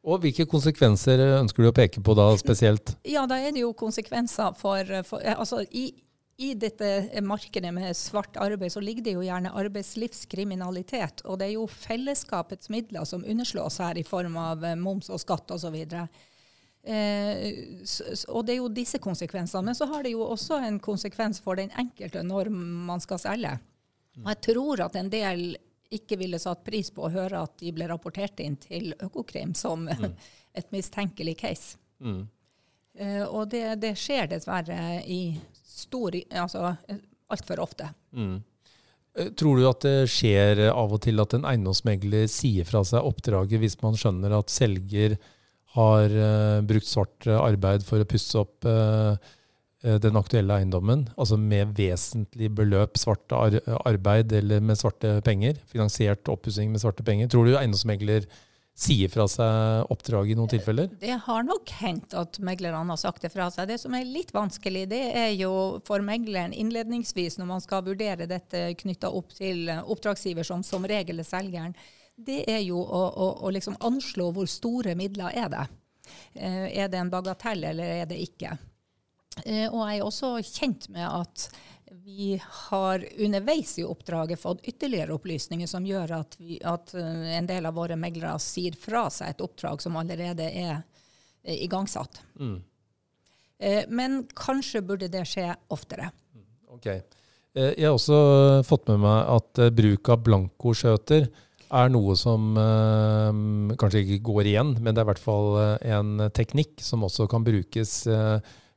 Og 0.01 0.23
hvilke 0.23 0.47
konsekvenser 0.49 1.21
ønsker 1.37 1.61
du 1.61 1.69
å 1.69 1.75
peke 1.77 2.01
på 2.01 2.15
da 2.17 2.31
spesielt? 2.39 2.95
Ja, 3.05 3.27
da 3.29 3.37
er 3.37 3.53
det 3.53 3.61
jo 3.61 3.73
konsekvenser 3.77 4.55
for, 4.57 4.87
for 5.05 5.21
altså, 5.35 5.61
i, 5.69 5.91
i 6.41 6.53
dette 6.57 7.21
markedet 7.21 7.73
med 7.73 7.97
svart 7.97 8.37
arbeid 8.41 8.73
så 8.73 8.81
ligger 8.81 9.05
det 9.05 9.13
jo 9.15 9.23
gjerne 9.25 9.53
arbeidslivskriminalitet. 9.61 11.23
Og 11.29 11.39
det 11.39 11.49
er 11.49 11.55
jo 11.55 11.67
fellesskapets 11.69 12.71
midler 12.73 13.05
som 13.05 13.25
underslås 13.27 13.77
her 13.83 13.99
i 13.99 14.05
form 14.07 14.37
av 14.41 14.65
eh, 14.65 14.77
moms 14.79 15.11
og 15.13 15.21
skatt 15.21 15.53
osv. 15.53 15.77
Eh, 15.85 17.47
og 18.27 18.45
det 18.47 18.55
er 18.55 18.59
jo 18.59 18.71
disse 18.73 19.01
konsekvensene. 19.03 19.67
Men 19.69 19.77
så 19.77 19.87
har 19.91 20.05
det 20.05 20.15
jo 20.15 20.25
også 20.25 20.57
en 20.65 20.79
konsekvens 20.81 21.41
for 21.43 21.61
den 21.61 21.73
enkelte 21.77 22.23
når 22.25 22.49
man 22.51 23.03
skal 23.03 23.21
selge. 23.21 23.57
Og 24.23 24.33
jeg 24.33 24.41
tror 24.49 24.85
at 24.87 24.97
en 24.99 25.11
del 25.11 25.51
ikke 25.91 26.17
ville 26.19 26.39
satt 26.39 26.63
pris 26.63 26.89
på 26.93 27.05
å 27.05 27.11
høre 27.11 27.43
at 27.43 27.57
de 27.59 27.71
ble 27.75 27.87
rapportert 27.91 28.39
inn 28.43 28.55
til 28.59 28.93
Økokrim 28.97 29.53
som 29.57 29.87
mm. 29.87 30.13
et 30.59 30.71
mistenkelig 30.73 31.35
case. 31.43 31.79
Mm. 31.99 32.23
Uh, 32.99 33.25
og 33.27 33.51
det, 33.53 33.65
det, 33.83 33.93
skjer 33.99 34.27
dessverre 34.33 34.99
i 35.07 35.37
stor 35.71 36.15
Altså 36.29 36.75
altfor 37.31 37.61
ofte. 37.63 37.87
Mm. 38.11 38.39
Eh, 39.17 39.29
tror 39.39 39.59
du 39.59 39.67
at 39.67 39.83
det 39.85 40.09
skjer 40.11 40.65
av 40.69 40.93
og 40.95 41.03
til 41.03 41.19
at 41.23 41.35
en 41.35 41.47
eiendomsmegler 41.47 42.27
sier 42.31 42.67
fra 42.67 42.83
seg 42.87 43.07
oppdraget 43.07 43.61
hvis 43.61 43.77
man 43.83 43.97
skjønner 43.99 44.35
at 44.37 44.51
selger 44.51 45.17
har 45.71 46.11
uh, 46.11 46.59
brukt 46.67 46.87
svart 46.87 47.29
arbeid 47.31 47.85
for 47.87 48.03
å 48.03 48.07
pusse 48.07 48.35
opp 48.35 48.67
uh, 48.67 49.15
den 49.81 50.19
aktuelle 50.19 50.57
eiendommen, 50.59 51.05
altså 51.15 51.37
med 51.39 51.71
vesentlig 51.77 52.49
beløp 52.53 52.99
svart 52.99 53.31
ar 53.33 53.55
arbeid 53.87 54.35
eller 54.35 54.59
med 54.61 54.77
svarte 54.77 55.15
penger, 55.25 55.55
finansiert 55.71 56.27
oppussing 56.29 56.69
med 56.73 56.83
svarte 56.83 57.05
penger? 57.07 57.31
Tror 57.31 57.47
du 57.47 57.55
eiendomsmegler 57.55 58.27
sier 58.77 59.11
fra 59.11 59.27
seg 59.29 59.91
oppdrag 59.93 60.31
i 60.31 60.35
noen 60.37 60.49
tilfeller? 60.51 60.89
Det 61.01 61.17
har 61.25 61.43
nok 61.45 61.69
hendt 61.81 62.15
at 62.17 62.39
meglerne 62.43 62.81
har 62.87 62.99
sagt 62.99 63.25
det 63.25 63.31
fra 63.33 63.49
seg. 63.53 63.69
Det 63.69 63.77
som 63.81 63.95
er 63.97 64.07
litt 64.07 64.33
vanskelig, 64.33 64.87
det 64.91 65.01
er 65.17 65.31
jo 65.35 65.81
for 65.87 66.03
megleren 66.05 66.55
innledningsvis, 66.55 67.37
når 67.39 67.49
man 67.51 67.63
skal 67.63 67.85
vurdere 67.85 68.29
dette 68.29 68.69
knytta 68.81 69.11
opp 69.11 69.35
til 69.37 69.69
oppdragsgiver, 69.69 70.47
som 70.47 70.63
som 70.65 70.87
regel 70.87 71.21
er 71.21 71.27
selgeren, 71.27 71.75
det 72.15 72.43
er 72.49 72.61
jo 72.63 72.79
å, 72.81 73.03
å, 73.09 73.29
å 73.45 73.53
liksom 73.53 73.77
anslå 73.81 74.29
hvor 74.35 74.49
store 74.49 74.95
midler 74.99 75.33
er 75.35 75.49
det. 75.51 75.67
Eh, 76.33 76.67
er 76.83 76.91
det 76.91 76.99
en 76.99 77.11
bagatell, 77.11 77.63
eller 77.71 78.01
er 78.01 78.09
det 78.09 78.19
ikke? 78.23 78.55
Eh, 79.45 79.67
og 79.69 79.85
jeg 79.87 79.99
er 79.99 80.05
også 80.05 80.31
kjent 80.43 80.89
med 80.93 81.07
at 81.07 81.47
vi 81.91 82.41
har 82.49 83.07
underveis 83.17 83.79
i 83.79 83.83
oppdraget 83.83 84.39
fått 84.39 84.61
ytterligere 84.63 85.13
opplysninger 85.13 85.67
som 85.67 85.85
gjør 85.85 86.13
at, 86.21 86.35
vi, 86.39 86.59
at 86.63 86.93
eh, 86.95 87.35
en 87.35 87.47
del 87.49 87.67
av 87.67 87.75
våre 87.75 87.97
meglere 87.99 88.37
sier 88.39 88.77
fra 88.79 89.09
seg 89.11 89.33
et 89.33 89.43
oppdrag 89.43 89.83
som 89.83 89.97
allerede 89.99 90.47
er 90.47 90.77
eh, 91.43 91.57
igangsatt. 91.65 92.21
Mm. 92.39 92.57
Eh, 93.59 93.83
men 93.89 94.21
kanskje 94.35 94.83
burde 94.87 95.11
det 95.11 95.25
skje 95.27 95.49
oftere. 95.73 96.13
Mm, 96.33 96.47
ok. 96.77 96.87
Jeg 97.51 97.83
har 97.83 97.97
også 97.97 98.17
fått 98.63 98.87
med 98.87 99.01
meg 99.03 99.27
at 99.27 99.59
bruk 99.75 100.07
av 100.13 100.21
blankoskjøter 100.23 101.25
er 101.71 101.89
noe 101.91 102.13
som 102.19 102.53
kanskje 103.79 104.05
ikke 104.05 104.23
går 104.29 104.47
igjen, 104.53 104.71
men 104.79 104.95
det 104.95 105.01
er 105.01 105.05
i 105.05 105.09
hvert 105.09 105.19
fall 105.19 105.59
en 105.83 106.29
teknikk 106.31 106.79
som 106.83 107.03
også 107.03 107.27
kan 107.31 107.43
brukes 107.43 108.05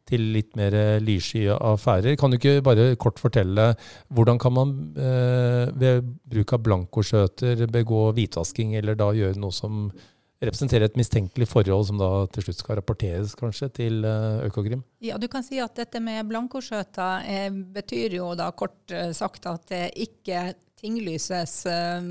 til 0.08 0.26
litt 0.34 0.52
mer 0.58 0.74
lyssky 1.02 1.46
affærer. 1.54 2.16
Kan 2.20 2.32
du 2.32 2.38
ikke 2.38 2.64
bare 2.64 2.90
kort 3.00 3.20
fortelle 3.22 3.70
hvordan 4.14 4.40
kan 4.42 4.54
man 4.56 4.74
eh, 4.96 5.70
ved 5.72 6.10
bruk 6.30 6.56
av 6.56 6.64
blankoskjøter 6.66 7.64
begå 7.72 8.10
hvitvasking, 8.16 8.74
eller 8.78 8.98
da 8.98 9.12
gjøre 9.16 9.40
noe 9.40 9.54
som 9.54 9.88
representerer 10.44 10.88
et 10.88 10.98
mistenkelig 10.98 11.48
forhold, 11.48 11.86
som 11.88 12.00
da 12.00 12.10
til 12.32 12.46
slutt 12.46 12.60
skal 12.60 12.78
rapporteres 12.80 13.36
kanskje 13.38 13.70
til 13.80 14.04
eh, 14.08 14.44
Økokrim? 14.48 14.84
Ja, 15.04 15.18
du 15.20 15.28
kan 15.32 15.46
si 15.46 15.60
at 15.62 15.76
dette 15.78 16.02
med 16.04 16.26
blankoskjøter 16.30 17.24
eh, 17.30 17.48
betyr 17.76 18.18
jo 18.18 18.32
da 18.38 18.50
kort 18.56 18.92
eh, 18.92 19.12
sagt 19.16 19.48
at 19.50 19.66
det 19.72 19.86
ikke 20.06 20.50
tinglyses 20.80 21.62
eh, 21.70 22.10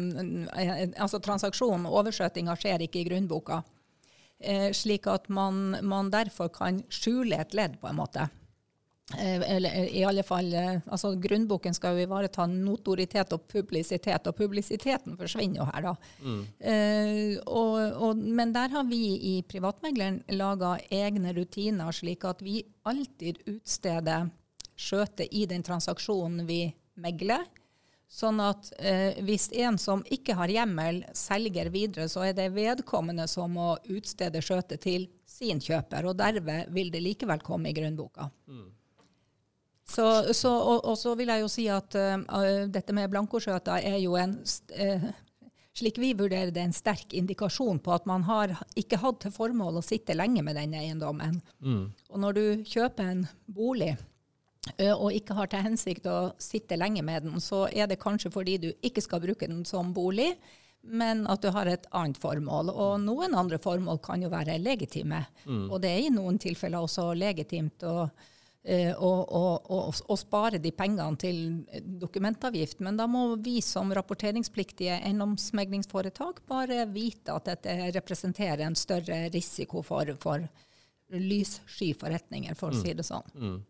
Altså 0.97 1.21
transaksjonen, 1.21 1.85
overskjøtinga, 1.89 2.57
skjer 2.57 2.87
ikke 2.87 3.03
i 3.03 3.07
grunnboka. 3.11 3.61
Eh, 4.43 4.69
slik 4.75 5.07
at 5.07 5.29
man, 5.31 5.77
man, 5.81 6.11
derfor 6.11 6.49
kan 6.51 6.81
skjule 6.91 7.39
et 7.39 7.53
ledd, 7.55 7.77
på 7.79 7.87
en 7.87 7.99
måte. 7.99 8.27
Eh, 9.17 9.39
eller 9.55 9.69
eh, 9.69 9.89
i 9.99 10.03
alle 10.07 10.23
fall, 10.23 10.51
altså 10.55 11.13
Grunnboken 11.21 11.75
skal 11.75 11.97
jo 11.97 12.07
ivareta 12.07 12.45
notoritet 12.49 13.33
og 13.35 13.47
publisitet, 13.51 14.27
og 14.27 14.35
publisiteten 14.35 15.17
forsvinner 15.19 15.61
jo 15.61 15.69
her, 15.69 15.87
da. 15.87 15.95
Mm. 16.23 16.43
Eh, 16.59 17.33
og, 17.47 17.79
og, 18.09 18.19
men 18.19 18.53
der 18.55 18.73
har 18.75 18.87
vi 18.89 19.01
i 19.31 19.33
Privatmegleren 19.47 20.23
laga 20.35 20.75
egne 20.91 21.35
rutiner, 21.37 21.91
slik 21.95 22.27
at 22.27 22.43
vi 22.43 22.61
alltid 22.89 23.43
utsteder 23.47 24.31
skjøtet 24.73 25.31
i 25.31 25.45
den 25.47 25.63
transaksjonen 25.63 26.47
vi 26.49 26.65
megler. 26.99 27.45
Sånn 28.13 28.37
at 28.45 28.67
eh, 28.77 29.17
hvis 29.25 29.47
en 29.57 29.79
som 29.81 30.03
ikke 30.13 30.35
har 30.37 30.51
hjemmel, 30.53 30.99
selger 31.17 31.71
videre, 31.73 32.05
så 32.11 32.27
er 32.27 32.35
det 32.37 32.51
vedkommende 32.53 33.25
som 33.31 33.55
må 33.57 33.71
utstede 33.89 34.41
skjøtet 34.43 34.83
til 34.83 35.07
sin 35.25 35.61
kjøper. 35.63 36.05
Og 36.05 36.19
derved 36.19 36.69
vil 36.75 36.91
det 36.93 37.01
likevel 37.01 37.41
komme 37.41 37.71
i 37.71 37.73
grunnboka. 37.73 38.29
Mm. 38.45 38.69
Så, 39.89 40.05
så, 40.33 40.53
og, 40.53 40.85
og, 40.85 40.93
så 40.97 41.15
vil 41.17 41.33
jeg 41.33 41.41
jo 41.41 41.49
si 41.51 41.65
at 41.73 41.97
uh, 41.97 42.45
dette 42.71 42.93
med 42.95 43.09
blankoskjøter 43.11 43.83
er 43.83 43.97
jo 43.99 44.13
en 44.15 44.37
uh, 44.45 45.09
slik 45.73 45.97
vi 45.97 46.13
vurderer 46.13 46.53
det, 46.53 46.61
en 46.61 46.73
sterk 46.73 47.17
indikasjon 47.17 47.81
på 47.83 47.97
at 47.97 48.05
man 48.09 48.23
har 48.29 48.53
ikke 48.79 49.01
hatt 49.01 49.23
til 49.25 49.33
formål 49.33 49.81
å 49.81 49.85
sitte 49.85 50.15
lenge 50.15 50.45
med 50.45 50.57
den 50.61 50.77
eiendommen. 50.77 51.41
Mm. 51.65 51.85
Og 52.13 52.21
når 52.21 52.37
du 52.37 52.43
kjøper 52.69 53.09
en 53.09 53.25
bolig, 53.49 53.95
og 54.95 55.09
ikke 55.11 55.35
har 55.35 55.49
til 55.51 55.63
hensikt 55.65 56.05
å 56.07 56.17
sitte 56.41 56.77
lenge 56.79 57.03
med 57.03 57.25
den, 57.25 57.41
så 57.43 57.65
er 57.67 57.89
det 57.91 58.01
kanskje 58.01 58.31
fordi 58.31 58.57
du 58.63 58.69
ikke 58.81 59.03
skal 59.03 59.21
bruke 59.23 59.49
den 59.49 59.65
som 59.67 59.91
bolig, 59.95 60.31
men 60.83 61.23
at 61.31 61.43
du 61.43 61.49
har 61.55 61.69
et 61.69 61.87
annet 61.95 62.19
formål. 62.19 62.71
Og 62.71 62.93
noen 63.03 63.35
andre 63.39 63.59
formål 63.61 64.01
kan 64.03 64.23
jo 64.23 64.31
være 64.31 64.59
legitime. 64.59 65.23
Mm. 65.47 65.65
Og 65.71 65.81
det 65.83 65.91
er 65.91 66.05
i 66.07 66.13
noen 66.13 66.39
tilfeller 66.41 66.83
også 66.83 67.09
legitimt 67.15 67.85
å, 67.87 68.09
å, 68.67 69.11
å, 69.39 69.79
å, 69.87 70.17
spare 70.19 70.59
de 70.63 70.73
pengene 70.75 71.19
til 71.19 71.39
dokumentavgift. 72.03 72.83
Men 72.83 72.99
da 72.99 73.07
må 73.07 73.29
vi 73.43 73.61
som 73.63 73.93
rapporteringspliktige 73.95 74.99
eiendomsmeglingsforetak 74.99 76.43
bare 76.51 76.83
vite 76.91 77.35
at 77.35 77.47
dette 77.51 77.77
representerer 77.95 78.65
en 78.67 78.79
større 78.79 79.25
risiko 79.31 79.83
for, 79.87 80.15
for 80.19 80.43
lyssky 81.13 81.93
forretninger, 81.95 82.59
for 82.59 82.73
å 82.73 82.79
mm. 82.79 82.83
si 82.83 82.97
det 82.99 83.07
sånn. 83.07 83.37
Mm. 83.39 83.61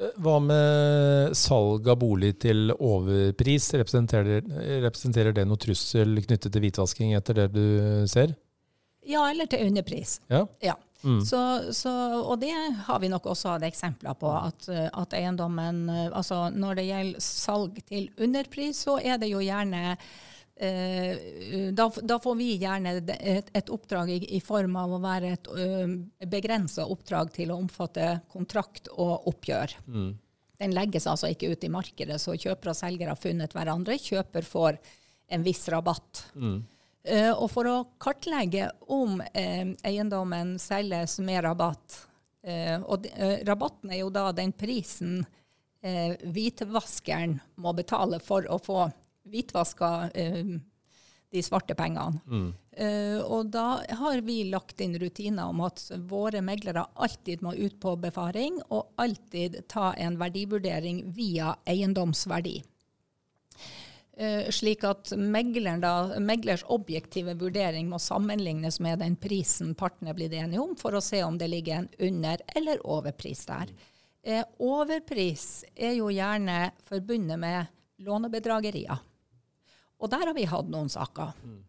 Hva 0.00 0.36
med 0.40 1.34
salg 1.36 1.88
av 1.92 1.98
bolig 2.00 2.32
til 2.40 2.72
overpris? 2.72 3.66
Representerer, 3.76 4.46
representerer, 4.86 5.34
det 5.36 5.44
noe 5.48 5.60
trussel 5.60 6.22
knyttet 6.24 6.54
til 6.54 6.64
hvitvasking 6.64 7.12
etter 7.18 7.42
det 7.42 7.50
du 7.52 7.66
ser? 8.08 8.32
Ja, 9.04 9.26
eller 9.28 9.48
til 9.50 9.66
underpris. 9.68 10.18
Ja. 10.32 10.46
ja. 10.64 10.78
Mm. 11.02 11.20
Så, 11.24 11.38
så, 11.76 11.92
og 12.20 12.40
det 12.40 12.52
har 12.86 12.98
vi 13.00 13.08
nok 13.12 13.28
også 13.32 13.54
hatt 13.54 13.68
eksempler 13.68 14.16
på. 14.20 14.32
At, 14.32 14.68
at, 14.68 15.14
eiendommen 15.16 15.86
Altså 16.08 16.48
når 16.52 16.80
det 16.80 16.88
gjelder 16.88 17.24
salg 17.24 17.78
til 17.88 18.10
underpris, 18.20 18.84
så 18.84 18.98
er 19.00 19.20
det 19.20 19.32
jo 19.32 19.40
gjerne 19.44 19.84
Eh, 19.90 19.96
da, 21.72 21.92
da, 22.02 22.18
får 22.20 22.34
vi 22.36 22.50
gjerne 22.60 22.92
et, 23.08 23.46
et 23.56 23.70
oppdrag 23.72 24.10
i, 24.12 24.18
i, 24.36 24.40
form 24.44 24.74
av 24.76 24.92
å 24.92 24.98
være 25.00 25.30
et 25.32 25.48
uh, 25.48 25.94
begrensa 26.28 26.84
oppdrag 26.84 27.32
til 27.32 27.52
å 27.54 27.56
omfatte 27.62 28.18
kontrakt 28.28 28.90
og 28.92 29.30
oppgjør. 29.30 29.72
Mm. 29.88 30.10
Den 30.60 30.74
legges 30.76 31.08
altså 31.08 31.30
ikke 31.32 31.54
ut 31.54 31.64
i 31.64 31.72
markedet, 31.72 32.18
så 32.20 32.36
kjøper 32.36 32.74
og 32.74 32.76
selger 32.76 33.08
har 33.08 33.16
funnet 33.16 33.56
hverandre. 33.56 33.96
Kjøper 33.96 34.44
får 34.44 34.76
en 35.32 35.46
viss 35.46 35.64
rabatt. 35.72 36.26
Mm. 36.36 36.60
Uh, 37.08 37.32
og 37.32 37.48
for 37.54 37.70
å 37.70 37.78
kartlegge 38.02 38.68
om 38.92 39.16
uh, 39.24 39.66
eiendommen 39.88 40.58
selges 40.60 41.16
med 41.24 41.44
rabatt 41.48 42.02
Og 42.88 43.04
rabatten 43.44 43.90
er 43.92 43.98
jo 44.00 44.06
da 44.12 44.30
den 44.32 44.52
prisen 44.56 45.18
hvitvaskeren 45.80 47.34
må 47.60 47.74
betale 47.76 48.16
for 48.24 48.46
å 48.48 48.56
få 48.64 48.86
hvitvaska 49.28 50.10
eh, 50.14 50.56
de 51.30 51.42
svarte 51.42 51.74
pengene. 51.78 52.20
Mm. 52.26 52.48
Uh, 52.80 53.20
og 53.26 53.50
da 53.52 53.82
har 53.98 54.22
vi 54.24 54.42
lagt 54.48 54.80
inn 54.80 54.96
rutiner 54.98 55.50
om 55.50 55.60
at 55.66 55.82
våre 56.08 56.40
meglere 56.42 56.86
alltid 56.94 57.42
må 57.44 57.52
ut 57.58 57.76
på 57.82 57.96
befaring 58.00 58.60
og 58.70 58.94
alltid 59.00 59.60
ta 59.70 59.90
en 60.00 60.18
verdivurdering 60.20 61.04
via 61.14 61.52
eiendomsverdi. 61.68 62.60
Uh, 64.20 64.48
slik 64.52 64.84
at 64.86 65.12
da, 65.12 65.92
meglers 66.20 66.64
objektive 66.68 67.36
vurdering 67.40 67.88
må 67.90 68.00
sammenlignes 68.02 68.80
med 68.80 69.00
den 69.04 69.16
prisen 69.16 69.74
partene 69.74 70.14
blir 70.16 70.34
enige 70.34 70.62
om, 70.62 70.74
for 70.78 70.96
å 70.96 71.04
se 71.04 71.22
om 71.24 71.38
det 71.38 71.50
ligger 71.52 71.82
en 71.82 71.90
under- 71.98 72.42
eller 72.56 72.82
overpris 72.86 73.46
der. 73.50 73.70
Uh, 74.26 74.42
overpris 74.58 75.64
er 75.76 75.94
jo 76.00 76.10
gjerne 76.12 76.72
forbundet 76.88 77.38
med 77.38 77.70
lånebedragerier. 78.00 79.09
Og 80.00 80.10
der 80.12 80.24
har 80.26 80.36
vi 80.36 80.48
hatt 80.48 80.70
noen 80.72 80.88
saker. 80.92 81.34
Mm. 81.44 81.60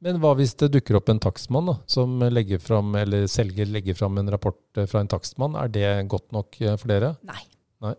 Men 0.00 0.16
hva 0.22 0.32
hvis 0.38 0.54
det 0.60 0.70
dukker 0.72 0.96
opp 0.96 1.10
en 1.12 1.20
takstmann 1.20 1.68
da, 1.68 1.76
som 1.90 2.20
legger 2.32 2.60
fram, 2.62 2.94
eller 2.96 3.26
selger 3.28 3.68
legger 3.68 3.96
fram 3.98 4.16
en 4.18 4.30
rapport 4.32 4.60
eh, 4.80 4.88
fra 4.88 5.02
en 5.04 5.10
takstmann? 5.12 5.58
Er 5.60 5.72
det 5.72 5.88
godt 6.08 6.30
nok 6.32 6.56
eh, 6.62 6.76
for 6.80 6.92
dere? 6.92 7.14
Nei. 7.28 7.42
Nei. 7.84 7.94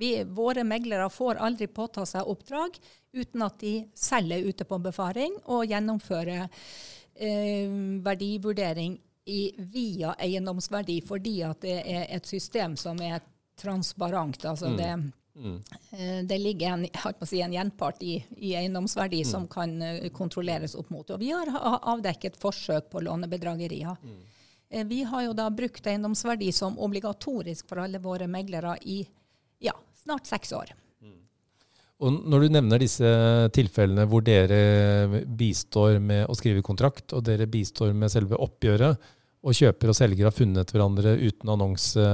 Vi, 0.00 0.10
våre 0.36 0.64
meglere 0.68 1.08
får 1.12 1.40
aldri 1.40 1.70
påta 1.72 2.04
seg 2.08 2.28
oppdrag 2.28 2.76
uten 3.16 3.44
at 3.44 3.56
de 3.60 3.74
selger 3.96 4.50
ute 4.52 4.68
på 4.68 4.78
befaring 4.84 5.38
og 5.48 5.64
gjennomfører 5.68 6.44
eh, 6.44 7.72
verdivurdering 8.04 8.98
i, 9.30 9.40
via 9.72 10.12
eiendomsverdi, 10.20 11.00
fordi 11.08 11.38
at 11.48 11.64
det 11.64 11.78
er 11.80 12.04
et 12.18 12.28
system 12.28 12.76
som 12.80 13.00
er 13.00 13.24
transparent. 13.60 14.44
Altså 14.44 14.72
mm. 14.72 14.76
det 14.76 14.92
Mm. 15.40 16.26
Det 16.28 16.38
ligger 16.38 16.74
en, 16.74 16.84
si, 17.26 17.40
en 17.40 17.54
gjenpart 17.54 18.02
i, 18.04 18.18
i 18.36 18.52
eiendomsverdi 18.60 19.22
mm. 19.24 19.28
som 19.30 19.46
kan 19.50 19.72
uh, 19.82 20.08
kontrolleres 20.16 20.76
opp 20.76 20.90
mot. 20.92 21.08
Og 21.10 21.22
vi 21.22 21.30
har 21.32 21.48
avdekket 21.80 22.36
forsøk 22.40 22.90
på 22.92 23.02
lånebedragerier. 23.06 23.96
Mm. 24.04 24.20
Uh, 24.74 24.84
vi 24.90 25.00
har 25.08 25.24
jo 25.26 25.32
da 25.38 25.48
brukt 25.50 25.88
eiendomsverdi 25.88 26.52
som 26.52 26.78
obligatorisk 26.78 27.72
for 27.72 27.82
alle 27.86 28.02
våre 28.04 28.28
meglere 28.28 28.76
i 28.84 29.00
ja, 29.64 29.74
snart 30.04 30.28
seks 30.28 30.52
år. 30.56 30.76
Og 32.00 32.16
når 32.32 32.44
du 32.46 32.54
nevner 32.54 32.80
disse 32.80 33.08
tilfellene 33.52 34.06
hvor 34.08 34.24
dere 34.24 35.20
bistår 35.36 35.98
med 36.00 36.30
å 36.32 36.36
skrive 36.38 36.64
kontrakt, 36.64 37.12
og 37.12 37.26
dere 37.26 37.48
bistår 37.50 37.92
med 37.92 38.12
selve 38.12 38.38
oppgjøret, 38.40 39.10
og 39.40 39.56
kjøper 39.56 39.92
og 39.92 39.96
selger 39.96 40.28
har 40.28 40.36
funnet 40.36 40.72
hverandre 40.72 41.14
uten 41.20 41.52
annonse 41.52 42.04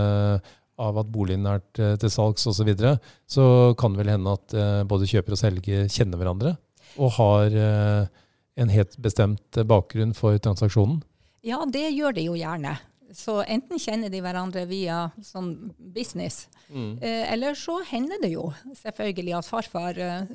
av 0.83 0.99
at 1.01 1.09
boligen 1.13 1.47
er 1.49 1.63
til 1.73 2.13
salgs 2.13 2.47
osv., 2.47 2.59
så, 2.59 2.67
videre, 2.69 2.95
så 3.27 3.47
kan 3.79 3.95
det 3.95 4.03
vel 4.03 4.13
hende 4.17 4.35
at 4.37 4.55
eh, 4.57 4.83
både 4.89 5.09
kjøper 5.11 5.37
og 5.37 5.41
selger 5.41 5.87
kjenner 5.93 6.21
hverandre 6.21 6.57
og 6.97 7.13
har 7.19 7.57
eh, 7.57 8.25
en 8.57 8.73
helt 8.73 8.97
bestemt 9.03 9.61
bakgrunn 9.69 10.15
for 10.17 10.37
transaksjonen? 10.43 11.01
Ja, 11.47 11.63
det 11.69 11.89
gjør 11.95 12.17
de 12.17 12.27
jo 12.27 12.37
gjerne. 12.39 12.75
Så 13.15 13.39
enten 13.47 13.79
kjenner 13.81 14.11
de 14.11 14.21
hverandre 14.25 14.65
via 14.69 15.07
sånn 15.25 15.53
business, 15.79 16.47
mm. 16.69 16.97
eh, 16.99 17.25
eller 17.33 17.55
så 17.57 17.79
hender 17.87 18.21
det 18.23 18.33
jo 18.33 18.49
selvfølgelig 18.81 19.37
at 19.39 19.49
farfar 19.49 20.01
eh, 20.03 20.33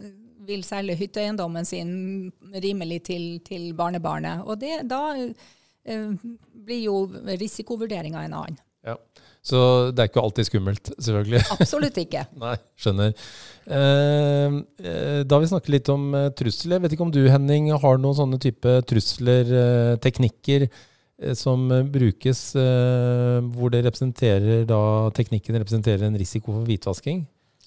vil 0.47 0.63
selge 0.65 0.95
hytteeiendommen 0.97 1.67
sin 1.67 1.91
rimelig 2.63 3.01
til, 3.11 3.25
til 3.45 3.71
barnebarnet. 3.77 4.45
Og 4.47 4.61
det, 4.63 4.79
da 4.89 5.01
eh, 5.19 6.15
blir 6.53 6.81
jo 6.85 7.03
risikovurderinga 7.43 8.23
en 8.25 8.37
annen. 8.39 8.61
Ja. 8.87 8.95
Så 9.41 9.59
det 9.89 10.03
er 10.03 10.09
ikke 10.11 10.21
alltid 10.21 10.47
skummelt, 10.47 10.91
selvfølgelig. 11.01 11.41
Absolutt 11.55 11.97
ikke. 11.97 12.27
Nei, 12.43 12.53
skjønner. 12.77 13.15
Eh, 13.65 14.59
eh, 14.85 15.19
da 15.25 15.37
har 15.37 15.41
vi 15.41 15.49
snakket 15.49 15.73
litt 15.73 15.89
om 15.93 16.11
eh, 16.17 16.29
trusler. 16.37 16.77
Jeg 16.77 16.83
vet 16.85 16.95
ikke 16.95 17.07
om 17.07 17.13
du, 17.15 17.23
Henning, 17.25 17.71
har 17.73 18.01
noen 18.01 18.17
sånne 18.19 18.37
type 18.41 18.77
trusler, 18.89 19.53
eh, 19.63 19.97
teknikker, 20.03 20.69
som 21.37 21.67
brukes 21.93 22.39
hvor 22.57 23.69
det 23.69 23.83
representerer 23.85 24.63
da, 24.65 24.79
teknikken 25.13 25.59
representerer 25.59 26.07
en 26.07 26.17
risiko 26.17 26.55
for 26.55 26.65
hvitvasking? 26.65 27.19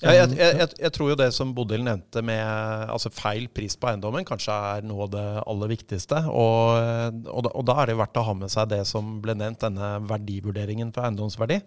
Ja, 0.03 0.11
jeg, 0.13 0.35
jeg, 0.37 0.69
jeg, 0.81 0.91
tror 0.93 1.13
jo 1.13 1.17
det 1.17 1.29
som 1.37 1.53
Bodil 1.55 1.85
nevnte 1.87 2.21
med 2.27 2.43
altså 2.91 3.13
feil 3.15 3.47
pris 3.55 3.77
på 3.79 3.89
eiendommen, 3.89 4.27
kanskje 4.27 4.53
er 4.53 4.85
noe 4.87 5.07
av 5.07 5.13
det 5.15 5.25
aller 5.47 5.71
viktigste. 5.71 6.19
Og, 6.29 7.23
og, 7.31 7.49
og, 7.53 7.63
da 7.69 7.79
er 7.81 7.93
det 7.93 7.99
verdt 8.03 8.21
å 8.21 8.27
ha 8.27 8.35
med 8.37 8.53
seg 8.53 8.73
det 8.75 8.83
som 8.91 9.17
ble 9.25 9.37
nevnt, 9.39 9.63
denne 9.63 9.95
verdivurderingen 10.11 10.91
for 10.95 11.07
eiendomsverdi. 11.07 11.61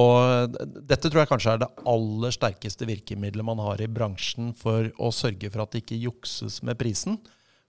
Og 0.00 0.58
dette 0.86 1.08
tror 1.08 1.22
jeg 1.22 1.30
kanskje 1.32 1.54
er 1.56 1.62
det 1.64 1.70
aller 1.90 2.34
sterkeste 2.34 2.86
virkemidlet 2.86 3.46
man 3.46 3.62
har 3.62 3.80
i 3.82 3.90
bransjen 3.90 4.52
for 4.58 4.90
å 5.02 5.10
sørge 5.14 5.50
for 5.50 5.64
at 5.64 5.74
det 5.74 5.84
ikke 5.84 6.02
jukses 6.04 6.60
med 6.66 6.78
prisen. 6.78 7.18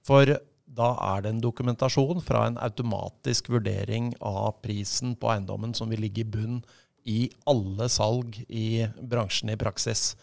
For 0.06 0.30
da 0.72 0.92
er 1.14 1.24
det 1.24 1.34
en 1.34 1.42
dokumentasjon 1.44 2.22
fra 2.26 2.46
en 2.50 2.60
automatisk 2.62 3.50
vurdering 3.54 4.14
av 4.22 4.62
prisen 4.64 5.16
på 5.20 5.34
eiendommen 5.34 5.74
som 5.78 5.90
vil 5.92 6.04
ligge 6.06 6.24
i 6.24 6.30
bunn 6.30 6.62
i 7.10 7.26
alle 7.50 7.88
salg 7.90 8.38
i 8.48 8.86
bransjen 9.02 9.54
i 9.54 9.60
praksis. 9.60 10.16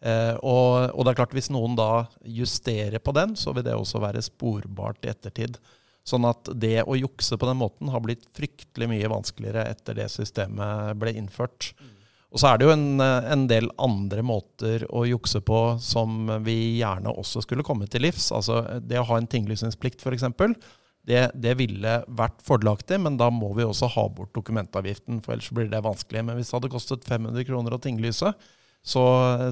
Eh, 0.00 0.34
og, 0.44 0.92
og, 0.92 1.02
det 1.04 1.12
er 1.12 1.18
klart 1.22 1.34
hvis 1.36 1.50
noen 1.54 1.76
da 1.78 2.06
justerer 2.22 3.00
på 3.02 3.14
den, 3.16 3.34
så 3.38 3.54
vil 3.56 3.64
det 3.66 3.74
også 3.76 4.02
være 4.02 4.24
sporbart 4.24 5.06
i 5.06 5.12
ettertid. 5.12 5.58
Sånn 6.06 6.26
at 6.28 6.52
det 6.54 6.84
å 6.86 6.94
jukse 6.98 7.38
på 7.40 7.48
den 7.48 7.58
måten 7.58 7.90
har 7.90 8.04
blitt 8.04 8.28
fryktelig 8.36 8.90
mye 8.92 9.10
vanskeligere 9.10 9.66
etter 9.72 9.96
det 9.98 10.10
systemet 10.12 10.94
ble 11.00 11.16
innført. 11.18 11.72
Og 12.30 12.42
så 12.42 12.50
er 12.50 12.58
det 12.58 12.66
jo 12.66 12.74
en, 12.74 13.00
en, 13.00 13.46
del 13.48 13.68
andre 13.80 14.22
måter 14.26 14.84
å 14.92 15.06
jukse 15.08 15.40
på 15.46 15.60
som 15.82 16.28
vi 16.44 16.76
gjerne 16.82 17.14
også 17.14 17.42
skulle 17.42 17.64
komme 17.66 17.88
til 17.90 18.04
livs. 18.04 18.28
Altså 18.34 18.60
det 18.84 19.00
å 19.00 19.06
ha 19.08 19.18
en 19.18 19.28
tinglysningsplikt 19.30 20.04
f.eks. 20.04 20.26
Det, 21.06 21.20
det, 21.38 21.52
ville 21.60 22.00
vært 22.18 22.40
fordelaktig, 22.42 22.98
men 22.98 23.18
da 23.20 23.28
må 23.30 23.52
vi 23.54 23.62
også 23.66 23.86
ha 23.94 24.08
bort 24.10 24.34
dokumentavgiften. 24.34 25.20
for 25.22 25.36
Ellers 25.36 25.52
blir 25.54 25.70
det 25.70 25.84
vanskelig. 25.86 26.24
Men 26.26 26.38
hvis 26.38 26.50
det 26.50 26.58
hadde 26.58 26.72
kostet 26.72 27.06
500 27.06 27.46
kroner 27.46 27.76
å 27.76 27.82
tinglyse, 27.82 28.32
så, 28.86 29.04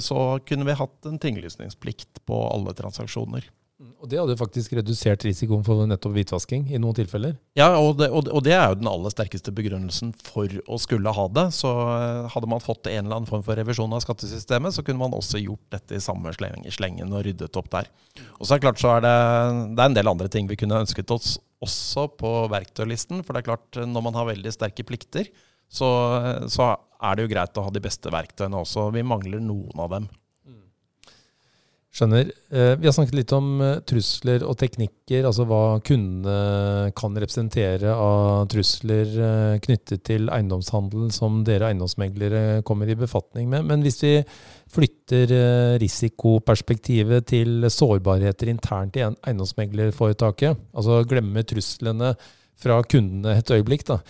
så 0.02 0.18
kunne 0.46 0.66
vi 0.66 0.78
hatt 0.78 1.10
en 1.10 1.20
tinglysningsplikt 1.22 2.24
på 2.26 2.40
alle 2.50 2.74
transaksjoner. 2.74 3.46
Mm, 3.82 3.90
og 3.98 4.06
Det 4.06 4.18
hadde 4.20 4.36
faktisk 4.38 4.76
redusert 4.78 5.24
risikoen 5.26 5.64
for 5.66 5.82
nettopp 5.90 6.12
hvitvasking 6.14 6.68
i 6.70 6.78
noen 6.78 6.94
tilfeller? 6.94 7.32
Ja, 7.58 7.72
og 7.74 7.96
det, 7.98 8.06
og 8.14 8.44
det, 8.46 8.52
er 8.54 8.68
jo 8.70 8.78
den 8.78 8.90
aller 8.90 9.10
sterkeste 9.10 9.50
begrunnelsen 9.54 10.12
for 10.22 10.50
å 10.70 10.78
skulle 10.78 11.14
ha 11.16 11.24
det. 11.34 11.48
Så 11.56 11.72
eh, 11.72 12.28
hadde 12.30 12.50
man 12.50 12.62
fått 12.62 12.86
en 12.86 13.00
eller 13.02 13.18
annen 13.18 13.30
form 13.30 13.42
for 13.46 13.58
revisjon 13.58 13.96
av 13.96 14.04
skattesystemet, 14.04 14.76
så 14.76 14.86
kunne 14.86 15.02
man 15.02 15.16
også 15.18 15.42
gjort 15.42 15.74
dette 15.74 15.98
i 15.98 16.04
samme 16.04 16.30
slengen 16.36 17.10
og 17.10 17.26
ryddet 17.26 17.58
opp 17.58 17.72
der. 17.74 17.90
Og 18.38 18.46
så 18.46 18.54
er 18.54 18.62
det 18.62 18.68
klart 18.68 18.82
så 18.84 18.94
er 18.94 19.04
det, 19.08 19.16
det 19.74 19.82
er 19.82 19.90
en 19.90 19.98
del 19.98 20.14
andre 20.14 20.30
ting 20.30 20.46
vi 20.50 20.60
kunne 20.60 20.84
ønsket 20.84 21.10
oss 21.14 21.34
også 21.64 22.06
på 22.20 22.34
verktøylisten. 22.54 23.24
For 23.26 23.34
det 23.34 23.42
er 23.42 23.50
klart, 23.50 23.82
når 23.90 24.06
man 24.06 24.20
har 24.20 24.30
veldig 24.30 24.54
sterke 24.54 24.86
plikter, 24.86 25.32
så, 25.66 25.88
så 26.46 26.76
er 27.02 27.16
det 27.16 27.26
jo 27.26 27.34
greit 27.34 27.58
å 27.58 27.64
ha 27.66 27.72
de 27.74 27.82
beste 27.82 28.12
verktøyene 28.12 28.60
også. 28.62 28.92
Vi 28.94 29.02
mangler 29.02 29.42
noen 29.42 29.82
av 29.82 29.96
dem. 29.96 30.12
Skjønner. 31.94 32.26
Eh, 32.50 32.72
vi 32.80 32.88
har 32.88 32.94
snakket 32.96 33.14
litt 33.14 33.32
om 33.36 33.60
eh, 33.62 33.76
trusler 33.86 34.42
og 34.42 34.56
teknikker, 34.58 35.28
altså 35.28 35.44
hva 35.46 35.78
kundene 35.86 36.90
kan 36.98 37.14
representere 37.22 37.92
av 37.94 38.48
trusler 38.50 39.12
eh, 39.14 39.60
knyttet 39.62 40.02
til 40.10 40.26
eiendomshandel 40.26 41.12
som 41.14 41.44
dere 41.46 41.70
eiendomsmeglere 41.70 42.64
kommer 42.66 42.90
i 42.90 42.98
befatning 42.98 43.46
med. 43.52 43.70
Men 43.70 43.86
hvis 43.86 44.00
vi 44.02 44.12
flytter 44.74 45.36
risikoperspektivet 45.78 47.30
til 47.30 47.70
sårbarheter 47.70 48.50
internt 48.50 48.98
i 48.98 49.06
eiendomsmeglerforetaket, 49.06 50.66
altså 50.74 51.04
glemmer 51.06 51.46
truslene 51.46 52.16
fra 52.58 52.82
kundene 52.90 53.38
et 53.38 53.54
øyeblikk, 53.54 53.86
da, 53.86 54.00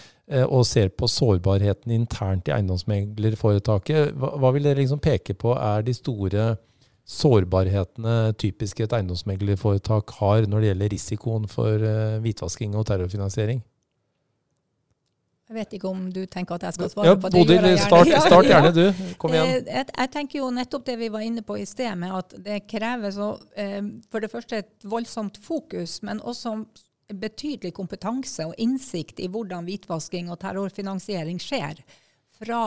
og 0.47 0.65
ser 0.65 0.89
på 0.97 1.05
sårbarheten 1.11 1.93
internt 1.93 2.49
i 2.49 2.55
eiendomsmeglerforetaket, 2.57 4.15
hva, 4.17 4.55
vil 4.57 4.71
dere 4.71 4.81
liksom 4.81 5.05
peke 5.05 5.37
på 5.37 5.53
er 5.59 5.85
de 5.85 5.93
store 5.97 6.55
sårbarhetene 7.05 8.33
typisk 8.41 8.81
et 8.81 8.95
eiendomsmeglerforetak 8.97 10.17
har 10.23 10.49
når 10.49 10.63
det 10.63 10.71
gjelder 10.71 10.93
risikoen 10.95 11.47
for 11.53 11.85
uh, 11.85 12.19
hvitvasking 12.25 12.77
og 12.79 12.87
terrorfinansiering? 12.89 13.61
Jeg 15.45 15.59
vet 15.59 15.75
ikke 15.77 15.91
om 15.91 16.07
du 16.09 16.23
tenker 16.25 16.57
at 16.57 16.65
jeg 16.65 16.77
skal 16.79 16.89
svare 16.89 17.11
ja, 17.11 17.17
på 17.21 17.29
det. 17.29 17.37
Bodil, 17.37 17.67
start, 17.77 18.09
start, 18.25 18.49
gjerne 18.53 18.71
du. 18.73 18.87
Kom 19.21 19.35
igjen. 19.37 19.51
Eh, 19.51 19.69
jeg, 19.69 19.91
jeg, 19.93 20.11
tenker 20.15 20.41
jo 20.41 20.49
nettopp 20.57 20.87
det 20.89 20.97
vi 21.03 21.11
var 21.13 21.27
inne 21.27 21.45
på 21.45 21.59
i 21.61 21.67
sted, 21.69 21.93
med 22.01 22.15
at 22.17 22.33
det 22.47 22.63
krever 22.71 23.13
så, 23.13 23.29
eh, 23.61 23.83
for 24.09 24.25
det 24.25 24.33
første 24.33 24.63
et 24.65 24.89
voldsomt 24.89 25.37
fokus, 25.45 25.99
men 26.07 26.23
også 26.25 26.57
betydelig 27.13 27.75
kompetanse 27.77 28.49
og 28.49 28.57
innsikt 28.57 29.21
i 29.21 29.29
hvordan 29.29 29.69
hvitvasking 29.69 30.33
og 30.33 30.41
terrorfinansiering 30.41 31.37
skjer. 31.43 31.85
Fra 32.41 32.67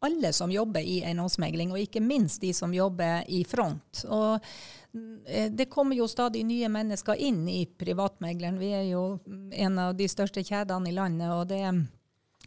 alle 0.00 0.32
som 0.32 0.52
jobber 0.52 0.80
i 0.80 1.00
eiendomsmegling, 1.04 1.72
og 1.72 1.82
ikke 1.82 2.00
minst 2.00 2.40
de 2.40 2.54
som 2.56 2.72
jobber 2.74 3.24
i 3.28 3.42
front. 3.44 4.04
Og 4.08 4.38
eh, 5.26 5.50
det 5.52 5.68
kommer 5.72 5.98
jo 5.98 6.08
stadig 6.08 6.44
nye 6.48 6.68
mennesker 6.72 7.20
inn 7.20 7.42
i 7.48 7.64
privatmegleren. 7.66 8.60
Vi 8.60 8.74
er 8.74 8.86
jo 8.90 9.04
en 9.52 9.78
av 9.78 9.96
de 9.98 10.08
største 10.08 10.44
kjedene 10.44 10.88
i 10.88 10.96
landet. 10.96 11.32
og 11.34 11.48
det 11.52 11.64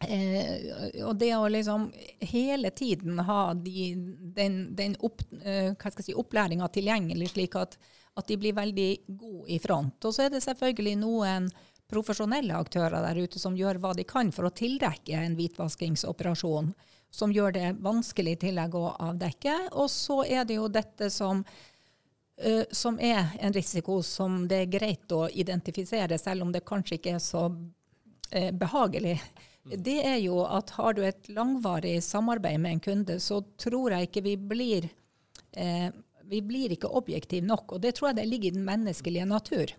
Eh, 0.08 1.04
og 1.06 1.16
det 1.16 1.32
å 1.36 1.48
liksom 1.48 1.88
hele 2.34 2.72
tiden 2.76 3.20
ha 3.24 3.54
de, 3.54 3.94
den, 4.36 4.76
den 4.76 4.96
opp, 5.00 5.22
eh, 5.44 5.76
si, 6.00 6.16
opplæringa 6.16 6.68
tilgjengelig, 6.74 7.30
slik 7.34 7.56
at, 7.60 7.78
at, 8.14 8.26
de 8.28 8.38
blir 8.38 8.58
veldig 8.58 8.90
gode 9.08 9.52
i 9.54 9.60
front. 9.64 10.04
Og 10.04 10.16
så 10.16 10.26
er 10.26 10.34
det 10.34 10.44
selvfølgelig 10.44 10.98
noen 11.00 11.48
profesjonelle 11.94 12.58
aktører 12.58 13.04
der 13.06 13.22
ute 13.22 13.40
som 13.40 13.56
gjør 13.58 13.80
hva 13.84 13.94
de 13.96 14.06
kan 14.08 14.32
for 14.34 14.50
å 14.50 14.56
tildekke 14.56 15.20
en 15.20 15.38
hvitvaskingsoperasjon 15.38 16.74
som 17.14 17.34
gjør 17.34 17.54
det 17.54 17.68
vanskelig 17.86 18.34
i 18.36 18.42
tillegg 18.48 18.76
å 18.76 18.88
avdekke. 19.10 19.54
Og 19.78 19.90
så 19.92 20.24
er 20.26 20.48
det 20.50 20.58
jo 20.58 20.68
dette 20.72 21.12
som, 21.14 21.44
uh, 21.46 22.64
som 22.72 22.98
er 23.00 23.36
en 23.40 23.54
risiko 23.54 24.02
som 24.04 24.48
det 24.50 24.64
er 24.64 24.74
greit 24.80 25.14
å 25.14 25.28
identifisere, 25.30 26.18
selv 26.18 26.48
om 26.48 26.54
det 26.54 26.66
kanskje 26.66 26.98
ikke 26.98 27.18
er 27.20 27.22
så 27.24 27.48
uh, 27.52 28.52
behagelig. 28.52 29.20
Det 29.64 30.00
er 30.04 30.18
jo 30.24 30.42
at 30.44 30.74
har 30.76 30.98
du 30.98 31.04
et 31.06 31.30
langvarig 31.32 32.00
samarbeid 32.04 32.60
med 32.60 32.78
en 32.78 32.84
kunde, 32.90 33.20
så 33.22 33.44
tror 33.62 33.94
jeg 33.94 34.10
ikke 34.10 34.26
vi 34.26 34.36
blir 34.38 34.90
uh, 34.90 35.94
vi 36.24 36.42
blir 36.42 36.74
ikke 36.74 36.92
objektive 36.98 37.46
nok, 37.46 37.76
og 37.76 37.84
det 37.84 37.96
tror 37.98 38.10
jeg 38.10 38.22
det 38.22 38.30
ligger 38.30 38.52
i 38.52 38.58
den 38.58 38.66
menneskelige 38.68 39.28
natur. 39.30 39.74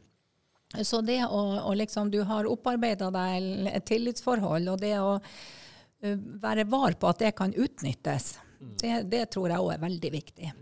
Så 0.82 1.00
det 1.06 1.20
å, 1.26 1.40
å 1.70 1.74
liksom 1.76 2.10
Du 2.10 2.20
har 2.26 2.48
opparbeida 2.50 3.10
deg 3.14 3.68
et 3.70 3.86
tillitsforhold, 3.86 4.68
og 4.72 4.80
det 4.82 4.96
å 4.98 5.18
være 6.42 6.66
var 6.70 6.96
på 7.00 7.10
at 7.10 7.22
det 7.24 7.34
kan 7.38 7.54
utnyttes. 7.54 8.34
Det, 8.80 9.04
det 9.10 9.26
tror 9.34 9.52
jeg 9.52 9.60
òg 9.60 9.74
er 9.74 9.82
veldig 9.82 10.10
viktig. 10.12 10.52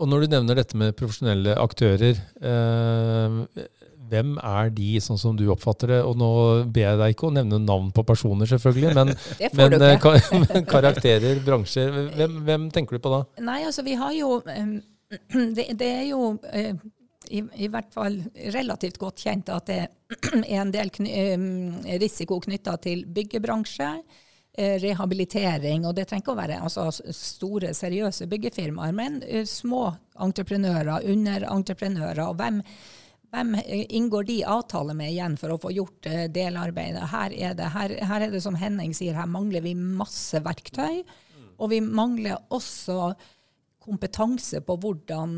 Og 0.00 0.08
når 0.08 0.24
du 0.24 0.34
nevner 0.34 0.58
dette 0.58 0.78
med 0.78 0.94
profesjonelle 0.96 1.54
aktører, 1.60 2.16
eh, 2.40 3.66
hvem 4.12 4.32
er 4.38 4.72
de, 4.74 4.88
sånn 5.04 5.20
som 5.20 5.36
du 5.36 5.44
oppfatter 5.52 5.94
det? 5.94 6.00
Og 6.06 6.16
nå 6.20 6.30
ber 6.72 6.86
jeg 6.86 7.00
deg 7.00 7.14
ikke 7.14 7.28
å 7.28 7.34
nevne 7.34 7.60
navn 7.62 7.90
på 7.94 8.04
personer, 8.08 8.48
selvfølgelig, 8.48 8.94
men, 8.96 9.12
men, 9.58 9.76
eh, 9.78 10.56
karakterer, 10.74 11.42
bransjer. 11.44 11.92
Hvem, 12.16 12.40
hvem, 12.48 12.66
tenker 12.74 12.98
du 12.98 13.04
på 13.04 13.12
da? 13.12 13.22
Nei, 13.44 13.60
altså 13.68 13.84
vi 13.86 13.98
har 14.00 14.16
jo 14.16 14.40
Det, 15.56 15.66
det 15.76 15.88
er 15.92 16.06
jo 16.08 16.38
eh, 16.56 16.72
i, 17.28 17.42
i, 17.60 17.66
hvert 17.68 17.90
fall 17.92 18.14
relativt 18.54 18.96
godt 19.00 19.20
kjent 19.26 19.50
at 19.52 19.68
det 19.68 19.82
er 20.40 20.62
en 20.62 20.72
del 20.72 20.88
kny 20.92 21.98
risiko 22.00 22.40
knytta 22.40 22.78
til 22.80 23.04
byggebransje. 23.12 23.90
Eh, 24.56 24.78
rehabilitering. 24.82 25.86
Og 25.86 25.94
det 25.96 26.08
trenger 26.08 26.24
ikke 26.24 26.34
å 26.34 26.40
være 26.40 26.58
altså, 26.62 26.88
store, 27.16 27.74
seriøse 27.76 28.28
byggefirmaer, 28.30 28.96
men 28.96 29.20
uh, 29.26 29.44
små 29.48 29.84
entreprenører, 30.22 31.08
underentreprenører. 31.12 32.26
og 32.28 32.40
hvem 32.40 32.62
hvem 33.32 33.54
inngår 33.64 34.26
de 34.28 34.34
avtaler 34.44 34.92
med 34.92 35.08
igjen 35.08 35.38
for 35.40 35.54
å 35.54 35.56
få 35.56 35.70
gjort 35.72 36.04
delarbeidet? 36.34 37.06
Her 37.08 37.32
er, 37.32 37.54
det, 37.56 37.70
her, 37.72 37.94
her 38.04 38.24
er 38.26 38.34
det 38.34 38.42
som 38.44 38.58
Henning 38.60 38.92
sier, 38.92 39.16
her 39.16 39.30
mangler 39.30 39.64
vi 39.64 39.72
masse 39.72 40.36
verktøy. 40.44 41.00
Og 41.56 41.70
vi 41.72 41.78
mangler 41.80 42.42
også 42.52 43.14
kompetanse 43.82 44.60
på 44.62 44.76
hvordan, 44.78 45.32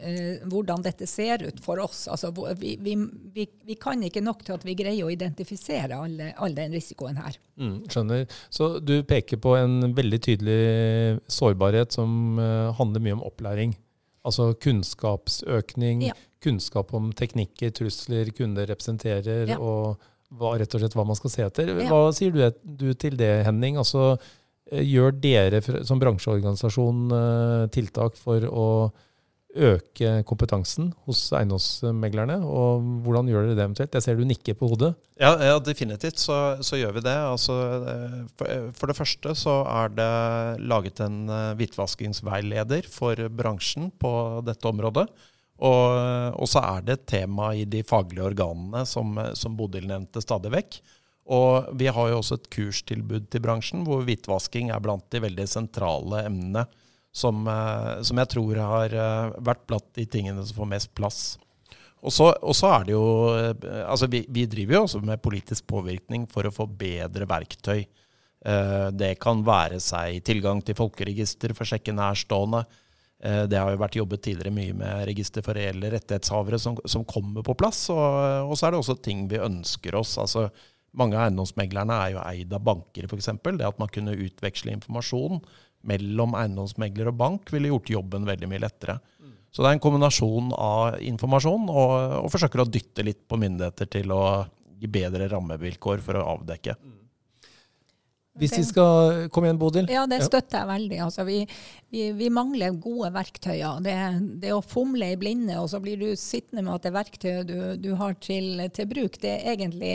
eh, 0.00 0.40
hvordan, 0.48 0.82
dette 0.84 1.06
ser 1.08 1.44
ut 1.44 1.60
for 1.62 1.82
oss. 1.82 2.06
Altså, 2.08 2.30
vi, 2.58 2.74
vi, 2.80 2.96
vi, 3.34 3.46
vi, 3.66 3.76
kan 3.80 4.00
ikke 4.06 4.22
nok 4.24 4.44
til 4.46 4.56
at 4.56 4.64
vi 4.66 4.76
greier 4.78 5.06
å 5.06 5.12
identifisere 5.12 5.98
alle, 6.00 6.32
all 6.40 6.56
den 6.56 6.74
risikoen 6.76 7.20
her. 7.20 7.36
Mm, 7.60 7.76
skjønner. 7.92 8.24
Så 8.52 8.72
du 8.80 9.00
peker 9.08 9.40
på 9.42 9.54
en 9.58 9.92
veldig 9.96 10.20
tydelig 10.26 10.60
sårbarhet 11.30 11.96
som 11.96 12.40
eh, 12.40 12.70
handler 12.80 13.04
mye 13.04 13.18
om 13.18 13.26
opplæring. 13.28 13.76
Altså 14.26 14.50
kunnskapsøkning, 14.60 16.04
ja. 16.10 16.16
kunnskap 16.44 16.92
om 16.96 17.08
teknikker, 17.16 17.72
trusler 17.76 18.32
kunder 18.36 18.68
representerer, 18.68 19.54
ja. 19.54 19.60
og 19.60 20.00
hva, 20.30 20.54
rett 20.60 20.74
og 20.76 20.82
slett 20.82 20.94
hva 20.94 21.06
man 21.08 21.18
skal 21.18 21.32
se 21.32 21.46
etter. 21.46 21.72
Hva 21.80 22.04
ja. 22.06 22.12
sier 22.14 22.34
du, 22.34 22.42
du, 22.62 22.90
til 22.94 23.16
det, 23.18 23.32
Henning? 23.48 23.80
Altså, 23.80 24.14
gjør 24.70 25.14
dere 25.18 25.60
som 25.86 26.00
bransjeorganisasjon 26.00 27.14
eh, 27.14 27.62
tiltak 27.74 28.18
for 28.18 28.44
å 28.46 28.66
øke 29.50 30.20
kompetansen 30.28 30.92
hos 31.08 31.24
eiendomsmeglerne? 31.34 32.38
Og 32.46 32.84
hvordan 33.04 33.30
gjør 33.30 33.48
dere 33.48 33.56
det 33.58 33.64
eventuelt? 33.66 33.96
Jeg 33.98 34.06
ser 34.06 34.20
du 34.20 34.22
nikker 34.28 34.54
på 34.58 34.68
hodet. 34.70 34.92
Ja, 35.18 35.32
ja 35.42 35.56
definitivt 35.62 36.22
så, 36.22 36.38
så, 36.62 36.78
gjør 36.78 37.00
vi 37.00 37.04
det. 37.08 37.16
Altså, 37.32 37.56
eh, 37.94 38.20
for, 38.38 38.70
for, 38.78 38.92
det 38.92 38.98
første 39.00 39.34
så 39.38 39.56
er 39.66 39.96
det 39.96 40.12
laget 40.70 41.02
en 41.06 41.24
hvitvaskingsveileder 41.58 42.88
for 42.90 43.26
bransjen 43.34 43.90
på 43.98 44.14
dette 44.46 44.70
området. 44.70 45.08
Og, 45.60 45.92
og 46.40 46.48
så 46.48 46.62
er 46.64 46.86
det 46.86 46.94
et 46.94 47.08
tema 47.18 47.50
i 47.52 47.66
de 47.68 47.82
faglige 47.84 48.30
organene, 48.30 48.86
som, 48.88 49.18
som 49.36 49.58
Bodil 49.58 49.84
nevnte 49.90 50.22
stadig 50.24 50.54
vekk. 50.54 50.78
Og 51.30 51.70
vi 51.78 51.86
har 51.86 52.10
jo 52.10 52.18
også 52.18 52.40
et 52.40 52.48
kurstilbud 52.50 53.28
til 53.30 53.42
bransjen, 53.44 53.84
hvor 53.86 54.02
hvitvasking 54.06 54.72
er 54.74 54.82
blant 54.82 55.06
de 55.14 55.22
veldig 55.22 55.46
sentrale 55.50 56.24
emnene 56.26 56.66
som, 57.12 57.46
eh, 57.46 58.02
som 58.06 58.18
jeg 58.22 58.30
tror 58.34 58.60
har 58.62 58.94
eh, 58.94 59.38
vært 59.42 59.62
blant 59.68 59.86
de 59.98 60.06
tingene 60.10 60.44
som 60.46 60.62
får 60.62 60.70
mest 60.74 60.92
plass. 60.96 61.22
Og 62.00 62.14
så, 62.14 62.30
er 62.32 62.84
det 62.88 62.94
jo 62.94 63.06
eh, 63.36 63.82
Altså, 63.84 64.08
vi, 64.08 64.22
vi, 64.28 64.46
driver 64.48 64.78
jo 64.78 64.84
også 64.86 65.02
med 65.04 65.22
politisk 65.22 65.66
påvirkning 65.68 66.26
for 66.30 66.46
å 66.46 66.54
få 66.54 66.66
bedre 66.66 67.28
verktøy. 67.28 67.84
Det 68.40 69.10
kan 69.20 69.42
være 69.44 69.76
seg 69.84 70.22
tilgang 70.24 70.62
til 70.64 70.72
folkeregister 70.78 71.52
for 71.52 71.66
å 71.66 71.68
sjekke 71.74 71.92
nærstående. 71.92 72.62
Det 73.52 73.58
har 73.60 73.74
jo 73.74 73.80
vært 73.82 73.98
jobbet 73.98 74.22
tidligere 74.24 74.54
mye 74.56 74.76
med 74.78 75.02
register 75.10 75.44
for 75.44 75.60
reelle 75.60 75.90
rettighetshavere 75.92 76.56
som, 76.56 76.78
som 76.88 77.04
kommer 77.04 77.44
på 77.44 77.52
plass. 77.60 77.82
Og, 77.92 78.00
og, 78.46 78.54
så 78.56 78.64
er 78.64 78.72
det 78.72 78.80
også 78.80 78.96
ting 79.04 79.26
vi 79.28 79.42
ønsker 79.44 79.98
oss. 80.00 80.14
altså 80.24 80.46
mange 80.98 81.18
av 81.18 81.28
eiendomsmeglerne 81.28 81.96
er 82.04 82.14
jo 82.14 82.22
eid 82.24 82.54
av 82.56 82.64
banker, 82.66 83.06
f.eks. 83.06 83.30
Det 83.46 83.66
at 83.66 83.80
man 83.82 83.92
kunne 83.92 84.16
utveksle 84.16 84.74
informasjon 84.74 85.42
mellom 85.90 86.34
eiendomsmegler 86.36 87.08
og 87.12 87.18
bank, 87.20 87.52
ville 87.54 87.70
gjort 87.70 87.92
jobben 87.94 88.26
veldig 88.28 88.50
mye 88.50 88.64
lettere. 88.66 88.98
Så 89.50 89.64
det 89.64 89.70
er 89.70 89.76
en 89.76 89.82
kombinasjon 89.82 90.52
av 90.54 91.00
informasjon, 91.02 91.66
og, 91.72 91.94
og 92.22 92.30
forsøker 92.30 92.62
å 92.62 92.68
dytte 92.70 93.04
litt 93.06 93.24
på 93.26 93.38
myndigheter 93.40 93.88
til 93.90 94.12
å 94.14 94.22
gi 94.80 94.90
bedre 94.90 95.26
rammevilkår 95.32 96.02
for 96.04 96.20
å 96.20 96.26
avdekke. 96.36 96.76
Mm. 96.78 96.99
Hvis 98.40 98.56
vi 98.56 98.64
skal 98.64 99.28
Kom 99.32 99.44
igjen, 99.44 99.58
Bodil. 99.60 99.90
Ja, 99.92 100.06
det 100.08 100.22
støtter 100.24 100.62
jeg 100.62 100.68
veldig. 100.70 100.98
Altså, 101.04 101.24
vi, 101.28 101.38
vi, 101.92 102.06
vi, 102.16 102.30
mangler 102.32 102.74
gode 102.80 103.10
verktøyer. 103.14 103.82
Det, 103.84 103.94
det, 104.42 104.54
å 104.56 104.62
fomle 104.64 105.12
i 105.12 105.18
blinde, 105.20 105.58
og 105.60 105.68
så 105.72 105.80
blir 105.82 106.00
du 106.00 106.08
sittende 106.18 106.64
med 106.66 106.78
at 106.78 106.88
det 106.88 106.94
verktøyet 106.96 107.50
du, 107.50 107.60
du 107.80 107.90
har 108.00 108.16
til, 108.22 108.64
til, 108.74 108.88
bruk, 108.90 109.20
det 109.22 109.36
er 109.36 109.54
egentlig 109.54 109.92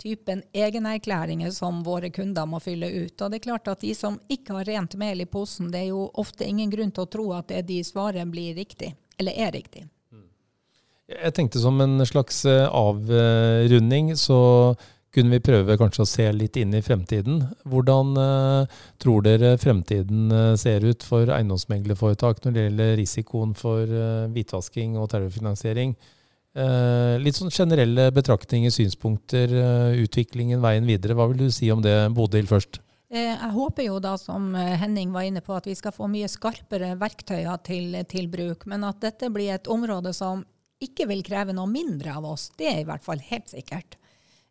typen 0.00 0.44
egenerklæringer 0.54 1.52
som 1.54 1.82
våre 1.86 2.12
kunder 2.14 2.48
må 2.48 2.62
fylle 2.62 2.90
ut. 2.94 3.18
Og 3.18 3.28
det 3.28 3.40
er 3.40 3.46
klart 3.50 3.70
at 3.74 3.84
de 3.84 3.92
som 3.98 4.20
ikke 4.30 4.60
har 4.60 4.70
rent 4.70 4.98
mel 5.00 5.24
i 5.24 5.28
posen, 5.28 5.72
det 5.74 5.84
er 5.84 5.92
jo 5.92 6.08
ofte 6.20 6.46
ingen 6.48 6.72
grunn 6.72 6.94
til 6.94 7.06
å 7.06 7.12
tro 7.18 7.30
at 7.36 7.50
det 7.50 7.66
de 7.68 7.82
svarer, 7.84 8.26
blir 8.28 8.54
riktig, 8.58 8.94
eller 9.18 9.36
er 9.36 9.54
riktig. 9.54 9.88
Jeg 11.08 11.32
tenkte 11.32 11.60
som 11.62 11.78
en 11.80 12.04
slags 12.04 12.42
eh, 12.44 12.66
avrunding, 12.68 14.12
så 14.20 14.38
kunne 15.14 15.36
vi 15.36 15.44
prøve 15.44 15.76
kanskje 15.80 16.04
å 16.04 16.08
se 16.08 16.26
litt 16.34 16.58
inn 16.60 16.74
i 16.76 16.82
fremtiden. 16.84 17.40
Hvordan 17.68 18.12
uh, 18.18 18.78
tror 19.00 19.24
dere 19.24 19.54
fremtiden 19.60 20.28
uh, 20.32 20.52
ser 20.60 20.84
ut 20.84 21.04
for 21.06 21.30
eiendomsmeglerforetak 21.32 22.42
når 22.44 22.54
det 22.54 22.66
gjelder 22.66 22.94
risikoen 23.00 23.54
for 23.58 23.88
uh, 23.88 24.28
hvitvasking 24.34 24.98
og 25.00 25.10
terrorfinansiering? 25.14 25.96
litt 26.58 27.36
sånn 27.36 27.52
generelle 27.54 28.08
betraktninger, 28.10 28.72
synspunkter, 28.74 29.52
utviklingen, 30.00 30.58
veien 30.58 30.88
videre. 30.88 31.14
Hva 31.14 31.28
vil 31.30 31.44
du 31.44 31.52
si 31.54 31.68
om 31.70 31.78
det, 31.84 31.92
Bodil, 32.16 32.48
først? 32.50 32.80
Jeg 33.14 33.50
håper 33.52 33.84
jo 33.84 34.00
da, 34.02 34.16
som 34.18 34.48
Henning 34.56 35.12
var 35.14 35.28
inne 35.28 35.44
på, 35.44 35.54
at 35.54 35.68
vi 35.68 35.76
skal 35.78 35.94
få 35.94 36.08
mye 36.10 36.26
skarpere 36.26 36.96
verktøyer 36.98 37.62
til, 37.68 37.94
til 38.10 38.26
bruk. 38.32 38.66
Men 38.66 38.88
at 38.88 38.98
dette 39.04 39.30
blir 39.30 39.52
et 39.54 39.70
område 39.70 40.10
som 40.16 40.42
ikke 40.82 41.06
vil 41.12 41.22
kreve 41.28 41.54
noe 41.54 41.70
mindre 41.70 42.16
av 42.18 42.26
oss, 42.26 42.48
det 42.58 42.72
er 42.72 42.82
i 42.82 42.88
hvert 42.88 43.06
fall 43.06 43.22
helt 43.28 43.54
sikkert. 43.54 44.00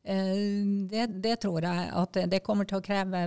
Eh, 0.07 0.65
det, 0.87 1.07
det, 1.19 1.35
tror 1.43 1.65
jeg 1.67 1.87
at 1.91 2.19
det 2.31 2.43
kommer 2.45 2.67
til 2.67 2.79
å 2.79 2.83
kreve 2.85 3.25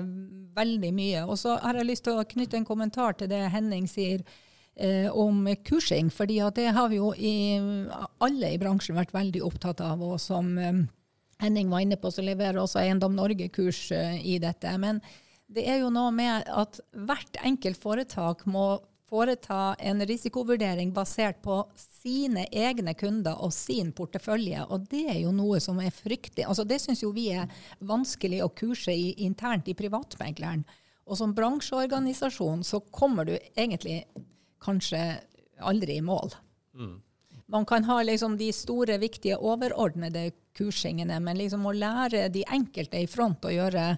veldig 0.56 0.92
mye. 0.96 1.24
Og 1.28 1.36
så 1.40 1.58
har 1.60 1.76
jeg 1.76 1.90
lyst 1.90 2.06
til 2.06 2.16
å 2.16 2.28
knytte 2.28 2.56
en 2.56 2.68
kommentar 2.68 3.18
til 3.20 3.28
det 3.30 3.42
Henning 3.52 3.88
sier 3.90 4.24
eh, 4.76 5.10
om 5.12 5.44
kursing. 5.66 6.10
fordi 6.10 6.40
det 6.56 6.70
har 6.76 6.88
vi 6.88 6.96
jo 6.96 7.12
i, 7.14 7.34
alle 8.18 8.54
i 8.54 8.60
bransjen 8.60 8.96
vært 8.96 9.12
veldig 9.14 9.44
opptatt 9.44 9.84
av. 9.84 10.00
Og 10.00 10.16
som 10.20 10.56
eh, 10.58 10.84
Henning 11.44 11.68
var 11.68 11.84
inne 11.84 12.00
på, 12.00 12.12
så 12.12 12.24
leverer 12.24 12.62
også 12.62 12.80
Eiendom 12.80 13.16
Norge 13.16 13.48
kurs 13.52 13.90
i 13.92 14.38
dette. 14.40 14.72
Men 14.78 15.00
det 15.48 15.66
er 15.68 15.82
jo 15.82 15.92
noe 15.92 16.12
med 16.14 16.48
at 16.48 16.80
hvert 16.92 17.40
enkelt 17.44 17.80
foretak 17.80 18.46
må 18.48 18.78
foreta 19.10 19.74
en 19.78 20.06
risikovurdering 20.06 20.92
basert 20.94 21.42
på 21.42 21.64
sine 21.76 22.46
egne 22.52 22.94
kunder 22.94 23.42
og 23.42 23.52
sin 23.54 23.90
portefølje. 23.92 24.62
Og 24.70 24.86
det 24.90 25.04
er 25.10 25.18
jo 25.24 25.32
noe 25.34 25.58
som 25.62 25.80
er 25.82 25.94
fryktelig 25.94 26.46
altså 26.46 26.64
Det 26.64 26.78
syns 26.80 27.02
jo 27.02 27.10
vi 27.16 27.30
er 27.34 27.50
vanskelig 27.80 28.42
å 28.44 28.52
kurse 28.54 28.94
i, 28.94 29.12
internt 29.26 29.68
i 29.68 29.74
privatmegleren. 29.74 30.64
Og 31.10 31.18
som 31.18 31.34
bransjeorganisasjon 31.34 32.62
så 32.64 32.80
kommer 32.94 33.26
du 33.26 33.34
egentlig 33.34 34.04
kanskje 34.62 35.02
aldri 35.58 35.98
i 35.98 36.04
mål. 36.04 36.36
Mm. 36.78 37.00
Man 37.50 37.66
kan 37.66 37.84
ha 37.84 38.02
liksom 38.06 38.36
de 38.38 38.52
store, 38.54 39.00
viktige, 39.02 39.36
overordnede 39.36 40.30
kursingene, 40.54 41.18
men 41.20 41.38
liksom 41.38 41.66
å 41.66 41.74
lære 41.74 42.28
de 42.30 42.44
enkelte 42.46 43.00
i 43.02 43.08
front 43.10 43.44
å 43.44 43.50
gjøre 43.50 43.96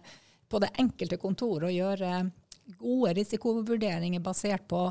på 0.48 0.61
det 0.62 0.72
enkelte 0.81 1.18
kontor 1.20 1.66
å 1.68 1.72
gjøre 1.72 2.31
gode 2.78 3.14
risikovurderinger 3.18 4.22
basert 4.24 4.66
på 4.68 4.87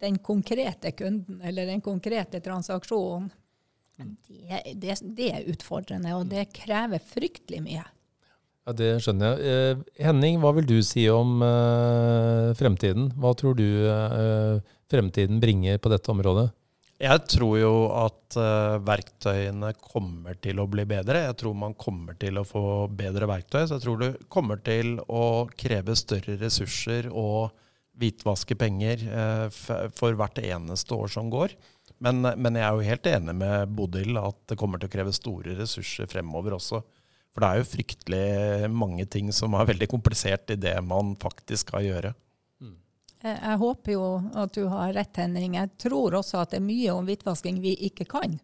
den 0.00 0.18
konkrete 0.24 0.92
kunden 0.96 1.40
eller 1.44 1.68
den 1.68 1.82
konkrete 1.84 2.40
transaksjonen, 2.40 3.30
det, 4.00 4.62
det, 4.80 4.94
det, 5.02 5.26
er 5.28 5.48
utfordrende, 5.52 6.14
og 6.16 6.30
det 6.30 6.46
krever 6.56 7.02
fryktelig 7.04 7.60
mye. 7.64 7.82
Ja, 8.64 8.72
Det 8.76 8.90
skjønner 9.04 9.34
jeg. 9.34 9.50
Eh, 9.50 10.04
Henning, 10.06 10.38
hva 10.40 10.54
vil 10.56 10.68
du 10.68 10.78
si 10.86 11.04
om 11.12 11.42
eh, 11.44 12.52
fremtiden? 12.56 13.10
Hva 13.20 13.34
tror 13.36 13.58
du 13.58 13.66
eh, 13.66 14.60
fremtiden 14.90 15.40
bringer 15.42 15.80
på 15.82 15.92
dette 15.92 16.12
området? 16.12 16.48
Jeg 17.00 17.22
tror 17.32 17.54
jo 17.56 17.74
at 17.96 18.36
uh, 18.36 18.76
verktøyene 18.84 19.72
kommer 19.80 20.36
til 20.44 20.60
å 20.60 20.66
bli 20.68 20.84
bedre. 20.88 21.22
Jeg 21.30 21.38
tror 21.40 21.56
man 21.56 21.72
kommer 21.72 22.18
til 22.20 22.36
å 22.36 22.44
få 22.44 22.62
bedre 22.92 23.28
verktøy. 23.30 23.62
Så 23.64 23.78
jeg 23.78 23.84
tror 23.86 24.02
det 24.02 24.10
kommer 24.28 24.60
til 24.60 24.98
å 25.08 25.48
kreve 25.56 25.96
større 25.96 26.36
ressurser 26.42 27.08
og 27.08 27.54
hvitvaske 28.00 28.56
penger 28.60 29.06
uh, 29.08 29.46
for 29.96 30.18
hvert 30.18 30.42
eneste 30.44 30.96
år 30.96 31.08
som 31.16 31.32
går. 31.32 31.56
Men, 32.04 32.20
men, 32.20 32.56
jeg 32.56 32.66
er 32.66 32.76
jo 32.76 32.88
helt 32.92 33.08
enig 33.08 33.36
med 33.46 33.72
Bodil 33.76 34.20
at 34.20 34.36
det 34.52 34.60
kommer 34.60 34.80
til 34.80 34.88
å 34.88 34.92
kreve 34.92 35.16
store 35.16 35.56
ressurser 35.56 36.08
fremover 36.08 36.58
også. 36.60 36.82
For 37.32 37.40
det 37.40 37.48
er 37.48 37.60
jo 37.60 37.70
fryktelig 37.70 38.70
mange 38.76 39.08
ting 39.08 39.32
som 39.32 39.56
er 39.56 39.68
veldig 39.72 39.88
komplisert 39.88 40.52
i 40.52 40.60
det 40.60 40.76
man 40.84 41.14
faktisk 41.20 41.70
skal 41.70 41.88
gjøre. 41.88 42.12
Eh, 43.20 43.36
jeg 43.36 43.56
håper 43.60 43.92
jo 43.92 44.04
at 44.34 44.54
du 44.56 44.64
har 44.72 44.94
rett, 44.96 45.16
Henning. 45.20 45.56
Jeg 45.58 45.74
tror 45.80 46.16
også 46.20 46.40
at 46.42 46.54
det 46.54 46.60
er 46.60 46.68
mye 46.68 46.94
om 46.94 47.08
hvitvasking 47.08 47.60
vi 47.62 47.76
ikke 47.90 48.08
kan. 48.10 48.38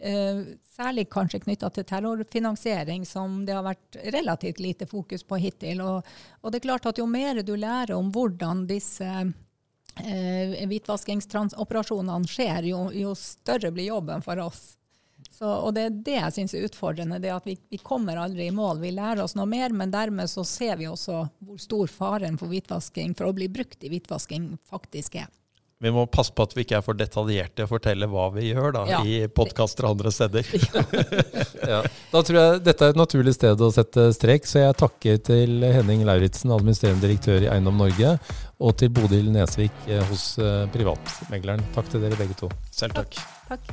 Uh, 0.00 0.56
særlig 0.64 1.10
kanskje 1.12 1.42
knytta 1.42 1.68
til 1.76 1.84
terrorfinansiering, 1.84 3.02
som 3.04 3.42
det 3.44 3.52
har 3.52 3.66
vært 3.66 3.98
relativt 4.14 4.62
lite 4.64 4.86
fokus 4.88 5.26
på 5.28 5.36
hittil. 5.42 5.82
Og, 5.84 6.06
og 6.40 6.52
det 6.52 6.62
er 6.62 6.64
klart 6.70 6.88
at 6.88 7.00
jo 7.02 7.04
mer 7.04 7.42
du 7.44 7.52
lærer 7.52 7.92
om 7.98 8.08
hvordan 8.14 8.64
disse 8.70 9.04
uh, 9.04 10.54
hvitvaskingsoperasjonene 10.72 12.32
skjer, 12.32 12.70
jo, 12.72 12.86
jo, 12.96 13.12
større 13.12 13.74
blir 13.76 13.90
jobben 13.90 14.24
for 14.24 14.40
oss. 14.40 14.79
Så, 15.40 15.48
og 15.48 15.72
det 15.72 15.86
er 15.86 15.98
det 16.04 16.16
jeg 16.18 16.32
syns 16.34 16.52
er 16.54 16.64
utfordrende. 16.68 17.18
det 17.18 17.32
at 17.32 17.46
vi, 17.48 17.56
vi, 17.72 17.78
kommer 17.80 18.18
aldri 18.20 18.50
i 18.50 18.52
mål. 18.54 18.82
Vi 18.82 18.92
lærer 18.92 19.22
oss 19.24 19.32
noe 19.38 19.48
mer, 19.48 19.72
men 19.72 19.92
dermed 19.92 20.28
så 20.28 20.44
ser 20.44 20.76
vi 20.76 20.88
også 20.90 21.22
hvor 21.40 21.60
stor 21.60 21.88
faren 21.88 22.36
for 22.36 22.52
hvitvasking, 22.52 23.14
for 23.16 23.30
å 23.30 23.36
bli 23.36 23.48
brukt 23.48 23.80
i 23.80 23.88
hvitvasking, 23.88 24.52
faktisk 24.68 25.16
er. 25.22 25.30
Vi 25.80 25.88
må 25.88 26.02
passe 26.12 26.34
på 26.36 26.44
at 26.44 26.52
vi 26.52 26.60
ikke 26.66 26.76
er 26.76 26.82
for 26.84 26.98
detaljerte 26.98 27.64
og 27.64 27.70
fortelle 27.70 28.04
hva 28.12 28.26
vi 28.34 28.50
gjør 28.50 28.74
da, 28.76 28.82
ja. 28.90 28.98
i 29.00 29.22
podkaster 29.32 29.86
andre 29.88 30.12
steder. 30.12 30.44
ja. 31.72 31.78
Da 32.12 32.20
tror 32.20 32.36
jeg 32.36 32.58
dette 32.66 32.84
er 32.84 32.92
et 32.92 33.00
naturlig 33.00 33.32
sted 33.38 33.64
å 33.64 33.70
sette 33.72 34.10
strek, 34.12 34.44
så 34.44 34.66
jeg 34.66 34.76
takker 34.82 35.22
til 35.30 35.64
Henning 35.64 36.04
Lauritzen, 36.04 36.52
administrerende 36.52 37.06
direktør 37.06 37.46
i 37.46 37.48
Eiendom 37.48 37.80
Norge, 37.80 38.12
og 38.60 38.76
til 38.76 38.92
Bodil 38.92 39.32
Nesvik 39.32 39.88
eh, 39.88 40.04
hos 40.10 40.34
eh, 40.36 40.66
Privatmegleren. 40.74 41.64
Takk 41.72 41.88
til 41.94 42.04
dere 42.04 42.20
begge 42.20 42.36
to. 42.44 42.52
Selv 42.76 43.00
takk. 43.00 43.16
takk. 43.48 43.72